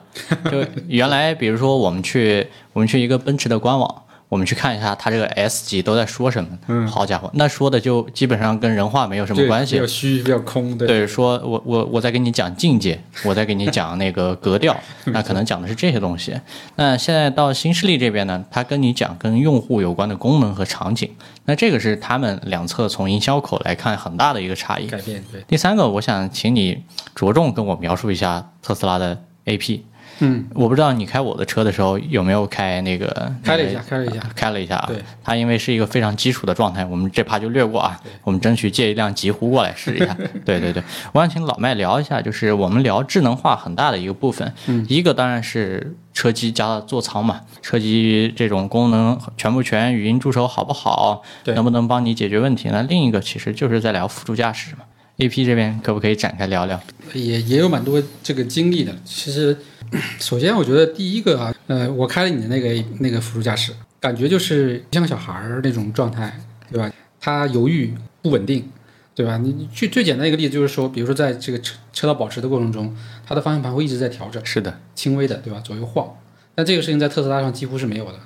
[0.50, 4.04] 就原来，比如说我们去我们去一个奔驰的官网。
[4.28, 6.50] 我们去看一下他这个 S 级都在说什么。
[6.68, 10.78] 嗯，好家伙，那说的就基本上跟人话没有什么关系，比较虚，比较空。
[10.78, 16.34] 对，对，说我我我在给你讲境界，我在给你讲那个格调， 那可能讲的是这些东西。
[16.76, 21.10] 那现在到新势力这边呢，他跟你讲跟用户有关的功能和场景，
[21.46, 24.88] 那这个是他们两侧从营销口来看很大的一个差异。
[24.88, 25.42] 改变对。
[25.48, 29.82] 第三个，我想请你着重跟我描述一下特斯拉的 AP。
[30.20, 34.86] 嗯，我不知道你开我的车的时候有没有开那个，开了一下，开了一下，开了一下啊。
[34.88, 38.00] 对，它因为是一个非常基础的状态，我们这趴就略过啊。
[38.24, 40.16] 我们争取借一辆极狐过来试一下。
[40.46, 40.82] 对对对，
[41.14, 44.54] 我想请老麦聊一下，就是我们聊智能化很大的一个部分。
[44.68, 52.70] 嗯，一个当然是车机加座舱嘛，车机这种功能全不全，语音助手好不好，能不能帮你解决问题？
[52.72, 54.84] 那另一个其实就是在聊辅助驾驶嘛。
[55.18, 56.78] A P 这边可不可以展开聊聊？
[57.14, 58.94] 也也有蛮多这个经历的。
[59.06, 59.58] 其实，
[60.20, 66.40] 首先我觉得第一个啊，呃，我开了你的那个那个辅助驾驶，感觉就是像小孩儿那种状态，
[66.72, 66.92] 对吧？
[67.20, 68.70] 他犹豫不稳定，
[69.14, 69.38] 对吧？
[69.38, 75.60] 你最最简单一个例子就是说，比如说在这个车车道保持的过程中，它的方向盘会一直在调整，是的，轻微的，对吧？
[75.60, 76.08] 左右晃。
[76.54, 78.20] 但这个事情在特斯拉上几乎是没有的，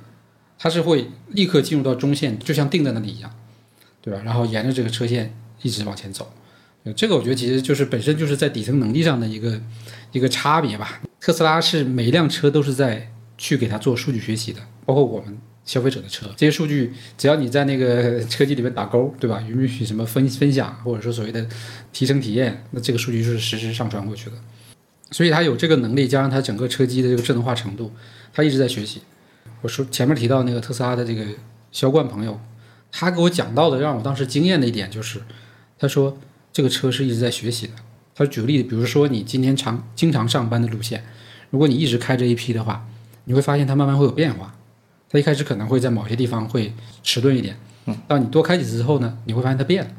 [0.58, 3.32] 它是会立刻进入到中线，就像定在那里一样，
[4.02, 4.22] 对吧？
[4.24, 6.32] 然后沿着这个车线一直往前走。
[6.96, 9.62] 这个我觉得其实就是本身就是在底层能力上的一个
[10.12, 11.02] 一个差别吧。
[11.20, 19.42] 特斯拉是每一辆车都是在去给它做数据学习的，包括我们消费者的车，这些数据只要你在那个车机里面打勾，对吧？
[19.48, 21.46] 允不允许什么分分享，或者说所谓的
[21.92, 24.36] 提升体验，那这个数据就是实时上传过去的。
[25.12, 27.92] 所以它有这个能力，加上它整个车机的这个智能化程度，
[28.34, 29.02] 它一直在学习。
[29.62, 31.26] 我说前面提到那个特斯拉的这个
[31.72, 32.40] 销冠朋友，
[32.92, 35.22] 他给我讲到的让我当时惊艳的一点就是，
[35.78, 36.18] 他说。
[36.52, 37.74] 这个车是一直在学习的。
[38.20, 41.02] 他举个例子，比如说你今天常经常上班的路线，
[41.52, 42.86] 如果你一直开着一批的话，
[43.24, 44.54] 你会发现它慢慢会有变化。
[45.10, 47.56] 它一开始可能会在某些地方会迟钝一点，
[47.86, 49.92] 嗯，当你多开几次之后呢，你会发现它变了，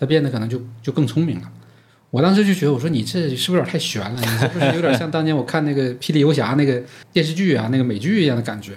[0.00, 1.52] 它变得可能就就更聪明了。
[2.08, 4.18] 我当时就觉得，我说你这是不是有点太悬了？
[4.18, 8.72] 你是不是有点像当年我看那个《霹雳游侠》那个电视剧啊，那个美剧一样的感觉？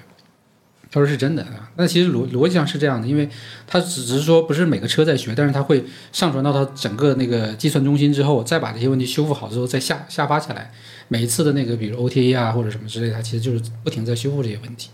[0.91, 3.29] 他说是真的啊，那其实逻逻辑上是这样的，因为
[3.65, 5.81] 它只只是说不是每个车在学，但是它会
[6.11, 10.69] 上传到它整个那个计算中心之后，再把这些问题修复好之后再下下发下来。
[11.07, 14.89] 每一次的那个比如 OTA 啊或者什么之类，它其实就是不停在修复这些问题，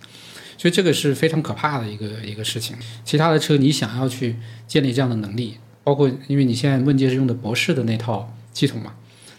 [0.56, 2.76] 所以这个是非常可怕的一个一个事情。
[3.04, 4.36] 其他的车你想要去
[4.68, 8.94] 建立这样的能力，包括因为你现在问界是用的博士的那套系统嘛，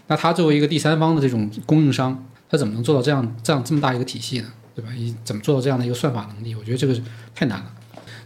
[0.08, 4.48] 那它作为一个第三方的这种供应商，它怎么能做到这样这样这么大一个体系呢？
[4.78, 4.92] 对吧？
[4.96, 6.54] 你怎么做到这样的一个算法能力？
[6.54, 6.96] 我觉得这个
[7.34, 7.74] 太难了。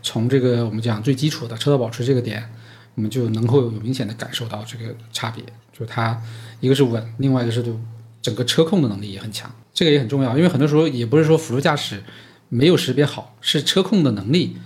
[0.02, 2.46] 从这个我们讲最基础的车道保持这个点，
[2.94, 5.42] 我们就能够有明显的感受到这个差别。
[5.72, 6.20] 就是它
[6.60, 7.80] 一个是稳，另外一个是就
[8.20, 9.50] 整个车控的能力也很强。
[9.72, 12.02] 这个也很重要，因为很多时候也不是说辅助驾驶
[12.50, 14.58] 没有识别好，是车控的能力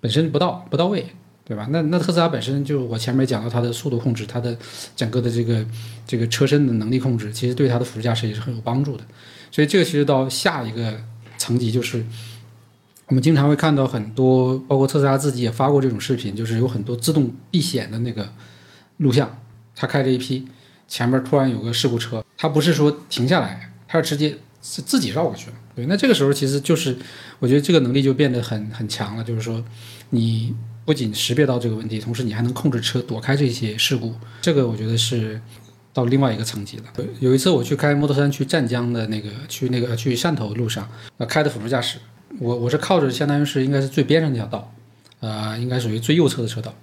[0.00, 1.08] 本身不到不到位，
[1.44, 1.68] 对吧？
[1.70, 4.56] 那那特斯拉本身就我前面讲到它的速度控制，它的
[4.96, 5.62] 整个的这个
[6.06, 9.04] 这个车身的能力控制，其实对它的辅助驾驶也是很有帮助的。
[9.50, 10.98] 所以这个其实到下一个。
[11.44, 12.02] 层级就是，
[13.08, 18.32] 我们经常会看到很多，包括特斯拉自己也发过这种视频，就是有很多自动避险的那个
[18.96, 19.38] 录像，
[19.76, 20.48] 他开着一批
[20.88, 25.56] 前面突然有个事故车，他不是说停下来，他是直接是自己绕过去了。
[25.76, 26.96] 对，那这个时候其实就是
[27.40, 29.62] 我觉得这个能力就变得很很强了，就是说
[30.08, 30.54] 你
[30.86, 35.38] 不仅识别到这个问题，同时你还能控制车躲开这些事故，这个我觉得是
[35.94, 36.82] 到另外一个层级了。
[37.20, 40.86] 有一次我去开摩托山去湛江的那个去那个去汕头的路上，
[41.16, 41.98] 呃，开的辅助驾驶，
[42.40, 44.74] 我我是靠着相当于是应该是最边上那条道，
[45.20, 46.74] 呃，应该属于最右侧的车道。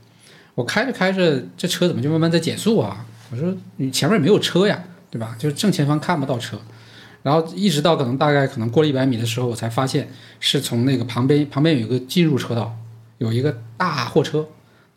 [0.55, 3.05] 我开着开着，这车怎么就慢慢在减速啊？
[3.31, 5.35] 我说你前面没有车呀，对吧？
[5.37, 6.59] 就是正前方看不到车，
[7.23, 10.09] 然后一直到可能大概可能过了一百米的时候，我才发现
[10.39, 12.75] 是从那个旁边旁边有一个进入车道，
[13.19, 14.45] 有一个大货车，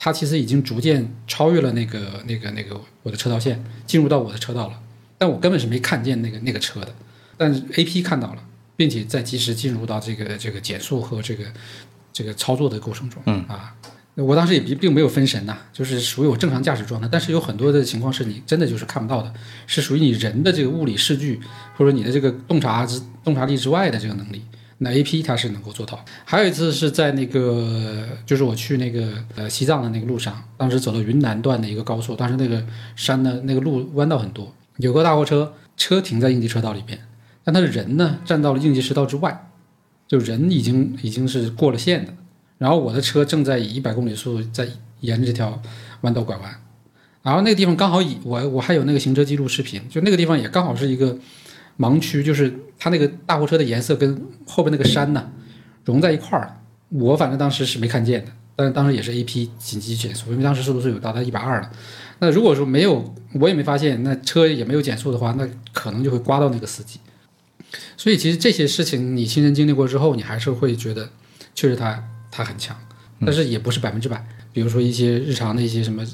[0.05, 4.78] 它其实已经逐渐超越了那个那个那个我的车道线，进入到我的车道了，
[5.16, 6.94] 但我根本是没看见那个那个车的，
[7.38, 8.44] 但是 A P 看到了，
[8.76, 11.44] 并且在及时进入到这个这个减速和这个
[12.12, 13.74] 这个操作的过程中，嗯啊。
[14.16, 19.32] 我当时也并并没有分神呐、就是属于我正常驾驶状态，但是有很多的情况是你真的就是看不到的，
[19.66, 21.40] 是属于你人的这个物理视距
[21.78, 24.42] 或者你的这个洞察之洞察力之外的这个能力。
[24.85, 26.05] 那 A P 它是能够做到。
[26.24, 32.64] 还有一次是在那个，就是我去那个呃西藏的那个路上，当时走到云南段的一个高速，当时那个
[32.95, 37.01] 山的那个路弯道很多，有个大货车车停在应急车道里边，
[37.43, 39.51] 但他的人呢站到了应急车道之外，
[40.07, 42.14] 就人已经已经是过了线的。
[42.59, 44.68] 然后我的车正在以一百公里速度在
[45.01, 45.61] 沿着这条
[46.03, 46.61] 弯道拐弯，
[47.22, 51.18] 然后那个地方刚好以我我还有那个行车记录视频，就那个地方也刚好是一个
[51.79, 55.31] 盲区，就是它那个大货车的颜色跟后边那个山呢
[55.85, 56.57] 融在一块儿了。
[56.91, 61.70] 我反正当时是没看见的，但是当时也是 A P 紧急减速，因为当时速度是有达到一百二了。
[62.18, 67.01] 那如果说没有我也没发现，那车也没有减速的话，那可能就会刮到那个司机。
[67.97, 71.09] 所以其实这些事情你亲身经历过之后，你还是会觉得
[71.55, 72.03] 确实他。
[72.37, 72.77] 他很强，
[73.20, 74.27] 但是也不是百分之百。
[74.53, 76.05] 比如说一些日常的一些什么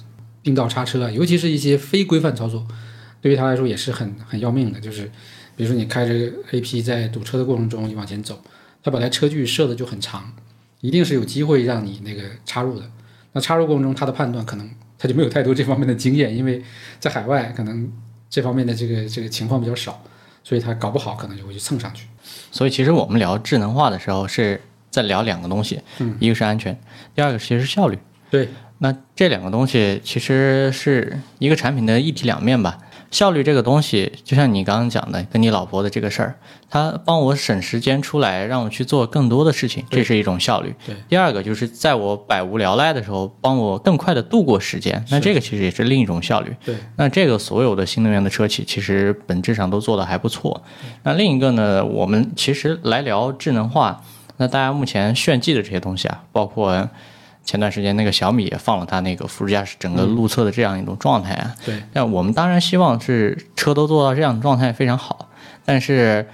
[0.42, 2.68] 并道刹车啊，尤其是一些非规范操作，
[3.22, 4.78] 对于他来说也是很很要命的。
[4.78, 5.10] 就是
[5.60, 6.14] 比如说你开着
[6.52, 8.42] A P 在堵车的过程中，你往前走，
[8.82, 10.32] 它本来车距设的就很长，
[10.80, 12.90] 一定是有机会让你那个插入的。
[13.32, 14.66] 那插入过程中，它的判断可能
[14.98, 16.62] 它就没有太多这方面的经验，因为
[16.98, 17.92] 在海外可能
[18.30, 20.02] 这方面的这个这个情况比较少，
[20.42, 22.06] 所以它搞不好可能就会去蹭上去。
[22.50, 24.58] 所以其实我们聊智能化的时候是。
[24.90, 26.76] 在聊两个东西，嗯，一个是安全，
[27.14, 27.96] 第二个其实是效率。
[28.28, 28.48] 对，
[28.78, 32.76] 那这两个东西其实是一个产品的一体两面吧。
[33.10, 36.34] 效率这个东西，就像你刚刚讲的，跟你老婆的这个事儿，
[36.68, 40.74] 他帮我省时间出来，让我去做更多的事情，这是一种效率。
[40.86, 46.54] 对，第二个就是在我百无聊赖的时候，帮我更快的度过时间，那这个其实也是另一种效率。
[46.64, 50.62] 对，那这个所有的新能源的车企其实本质上都做得还不错。
[51.02, 54.02] 那另一个呢，我们其实来聊智能化。
[54.36, 56.88] 那大家目前炫技的这些东西啊，包括
[57.50, 61.52] 前段时间那个小米也放了它那个辅助驾驶整个路测的这样一种状态啊。
[61.66, 61.82] 对。
[61.94, 65.28] 那我们当然希望是车都做到这样的状态非常好，
[65.64, 66.24] 但是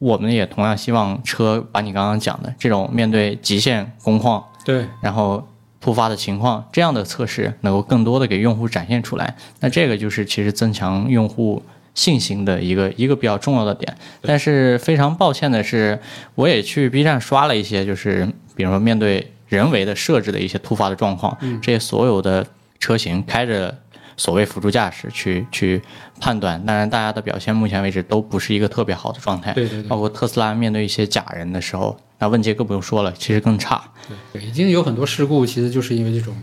[0.00, 5.46] 我们也同样希望车把你刚刚讲的这种面对极限工况，对，然后
[5.80, 9.36] 突发的情况这样的测试能够更多的给用户展现出来。
[9.60, 11.62] 那这个就是其实增强用户。
[11.96, 15.98] 信心的一个一个比较重要的点，但是非常抱歉的是，
[16.34, 22.46] 我也去 B 站刷了一些，就是比如说面对人为的设置的一些突发的状况，这些所有的
[22.78, 23.76] 车型开着
[24.16, 25.82] 所谓辅助驾驶去去
[26.20, 33.92] 判断，当然大家的表现目前为止都不是一个特别好的状态，对对对，包括特斯拉面对一些假人的时候，那问界更不用说了，其实更差，
[34.32, 36.34] 对对，已经有很多事故，其实就是因为这种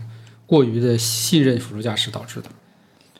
[0.46, 2.48] 过于的信任辅助驾驶导致的。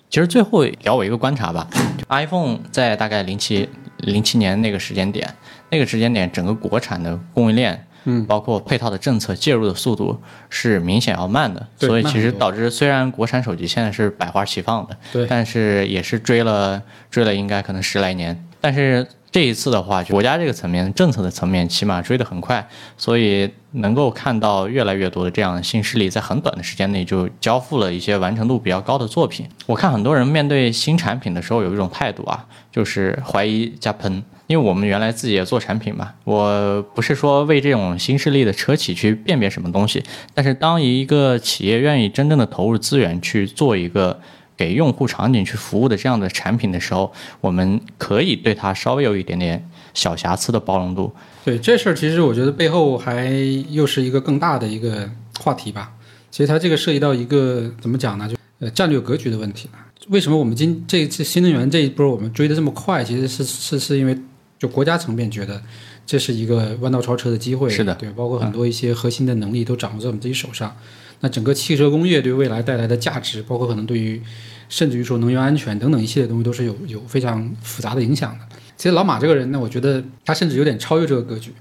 [0.08, 1.68] 其实最后聊我一个观察吧
[2.08, 3.68] ，iPhone 在大概零七
[3.98, 5.34] 零七年那个时间点，
[5.70, 19.06] 那个时间点整个国产的供应链，嗯，包括配套的政策介入的速度是明显要慢的，所以其实导致虽然国产手机现在是百花齐放的，对，但是也是追了追了应该可能十来年，但是。
[19.34, 22.64] 这一次的话，国家这个层面、政策的层面，起码追得很快，
[22.96, 29.44] 所以能够看到越来越多的这样的新势力，在很短的时间内就交付了一些完成度比较高的作品。
[29.66, 34.22] 我看很多人面对新产品的时候有一种态度啊，就是怀疑加喷。
[34.46, 44.20] 因为我们原来自己也做产品嘛，我不是说为这种新势力的车企去辨别什么东西，但是当一个企业愿意真正的投入资源去做一个。
[44.56, 51.12] 给用户场景去服务的这样的产品的时候，我们可以对它稍微有一点点小瑕疵的包容度。
[51.44, 53.26] 对这事儿，其实我觉得背后还
[53.70, 55.92] 又是一个更大的一个话题吧。
[56.30, 58.28] 其实它这个涉及到一个怎么讲呢？
[58.28, 59.68] 就呃战略格局的问题。
[60.06, 63.02] 为什么我们今这次新能源这一波我们追的这么快？
[63.02, 64.16] 其实是是是因为
[64.64, 65.62] 就国家层面觉得
[66.06, 67.68] 这是一个弯道超车的机会。
[67.68, 70.74] 是的对，包括很多一些核心的能力都掌握在我们自己手上。
[71.20, 74.22] 那整个汽车工业对未来带来的价值，包括可能对于
[74.70, 78.56] 甚至于说能源安全等等一系列东西，都是有有非常复杂的影响的。
[78.76, 81.52] 其实老马这个人呢，我觉得他甚至有点超越这个格局。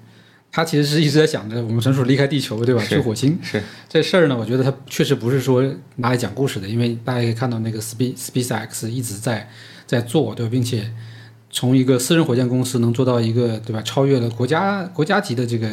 [0.55, 2.83] 他其实是一直在想着我们什么时候离开地球，对吧？
[2.83, 3.37] 去火星。
[3.41, 5.63] 是这事儿呢，我觉得他确实不是说
[5.95, 9.49] 拿来讲故事的，因为大家可以看到那个 Space SpaceX 一直在
[9.87, 10.91] 在做，对吧，并且
[11.53, 15.69] 从一个私人火箭公司能做到一个对吧，超越了国家国家级的这个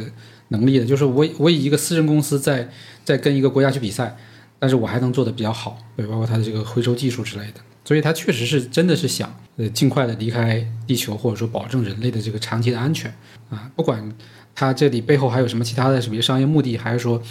[0.48, 2.68] 能力的，就是我我以一个私人公司在
[3.04, 4.16] 在跟一个国家去比赛，
[4.60, 13.12] 但是我还能做得比较好，对，包括它的这个回收技术之类的，所以他确实是真的是想呃尽快的离开地球，或者说保证人类的这个长期的安全
[13.48, 14.14] 啊，不管。
[14.52, 17.22] 他这里背后还有什么其他的什么商业目的，还是说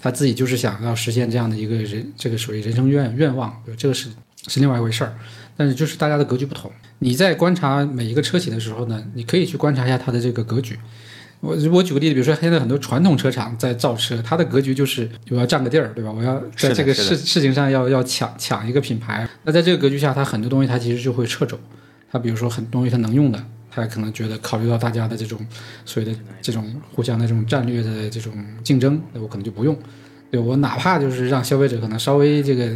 [0.00, 4.10] 他自己就是想要实现这样的一个人，这个属于人生愿愿望，这个是
[4.46, 5.16] 是另外一回事儿。
[5.56, 6.70] 但是就是大家的格局不同。
[6.98, 10.78] 你在观察每一个车企的时候呢，你可以去观察一下它的这个格局。
[11.40, 16.10] 我我举个例子，比如说现在很多传统车厂在造车，它的格局就是我要占个地儿，对吧？
[16.10, 19.28] 我要在这个事事情上要要抢抢一个品牌。
[19.44, 21.58] 那在这个格局下，它很多东西它其实就会撤走。
[22.10, 23.44] 它比如说很多东西它能用的。
[23.68, 25.38] 它可能觉得考虑到大家的这种
[25.84, 28.32] 所谓的这种互相的这种战略的这种
[28.64, 29.76] 竞争，那我可能就不用。
[30.30, 32.70] 对我哪怕就是让消费者可能稍微这个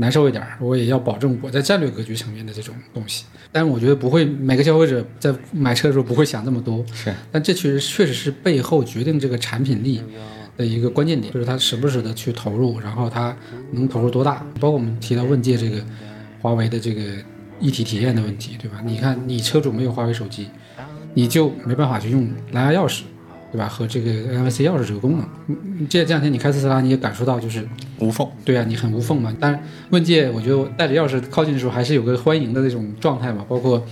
[0.00, 3.24] 难受一点，我也要保证我在战略格局层面的这种东西。
[3.52, 6.84] 但是我觉得不会，每个消费者在买车的时候不会想这么多。
[6.92, 10.02] 是，但这确实确实是背后决定这个产品力
[10.56, 13.36] 的一个关键点，就是他舍不舍得去投入，然后他
[13.72, 14.44] 能投入多大。
[14.58, 15.84] 包括我们提到问界这个
[16.40, 17.02] 华为的这个。
[17.62, 18.80] 一体体验的问题，对吧？
[18.86, 20.48] 你看，你车主没有华为手机，
[21.12, 23.02] 你就没办法去用蓝牙钥匙，
[23.52, 23.68] 对吧？
[23.68, 25.28] 和这个 NFC 钥匙这个功能。
[25.48, 27.66] 嗯，这这两天你开特斯拉，你也感受到就是
[27.98, 28.26] 无缝。
[28.44, 29.34] 对啊，你很无缝嘛。
[29.40, 33.44] 但问界，我觉得带着钥匙靠近的时候，还是有个欢迎的那种状态嘛。
[33.48, 33.84] 包括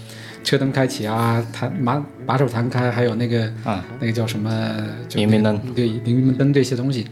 [0.44, 4.50] 车灯开启啊，弹把把手弹开，还有那个啊，那个叫什么
[5.14, 7.06] 灵明灯，对，灵明灯这些东西。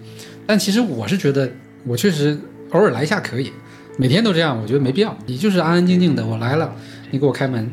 [0.46, 1.50] 但其实我是觉得，
[1.84, 2.38] 我确实
[2.70, 3.50] 偶尔来一下可以。
[3.98, 5.16] 每天都这样，我觉得没必要。
[5.26, 6.72] 你就是安安静静的，我来了，
[7.10, 7.68] 你给我开门，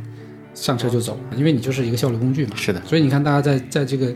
[0.55, 2.55] 上车就走，因为你就是一个效率工具嘛。
[2.55, 2.81] 是的。
[2.85, 4.07] 所以你看，大家在在这个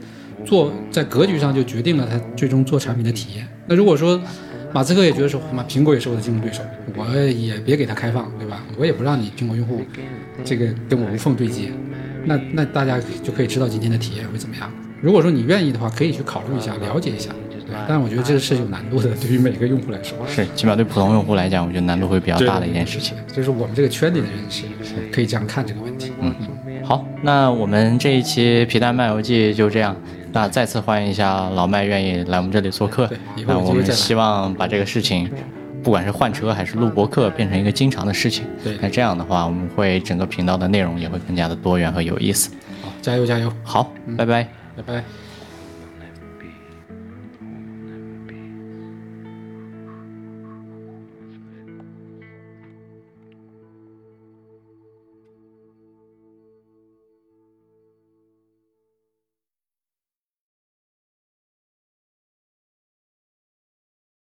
[0.45, 3.47] 做在格局上就决定了他最终做产品的体验。
[3.65, 4.19] 那如果说
[4.73, 6.61] 马斯克也觉得说，妈苹果也是我的竞争对手，
[6.95, 8.63] 我也别给他开放，对吧？
[8.77, 9.81] 我也不让你苹果用户
[10.43, 11.71] 这个跟我无缝对接，
[12.25, 14.71] 那那大家就可以知道今天的体验会怎么样。
[15.01, 17.31] 如果说你愿意的话，可以去考虑一下，了解一下。
[17.65, 23.17] 对但我觉得这个是有难度的，对于每个用户来说是，起码对普通用户来讲，我觉得难度会比较大的一件事情。
[23.27, 24.63] 就是我们这个圈里的人是
[25.11, 26.13] 可以这样看这个问题。
[26.21, 26.33] 嗯，
[26.81, 29.93] 好，那我们这一期皮蛋漫游记就这样。
[30.37, 33.09] 那再次欢迎一下老麦愿意来我们这里做客。
[33.47, 35.27] 那我们希望把这个事情，
[35.81, 38.45] 不管是换车还是录博客，变成一个经常的事情。
[38.63, 42.51] 对，那这样的话，我们会整个频道的内容也会更加的多元和有意思。
[42.83, 43.51] 好，加油加油！
[43.63, 45.03] 好，拜拜，拜拜。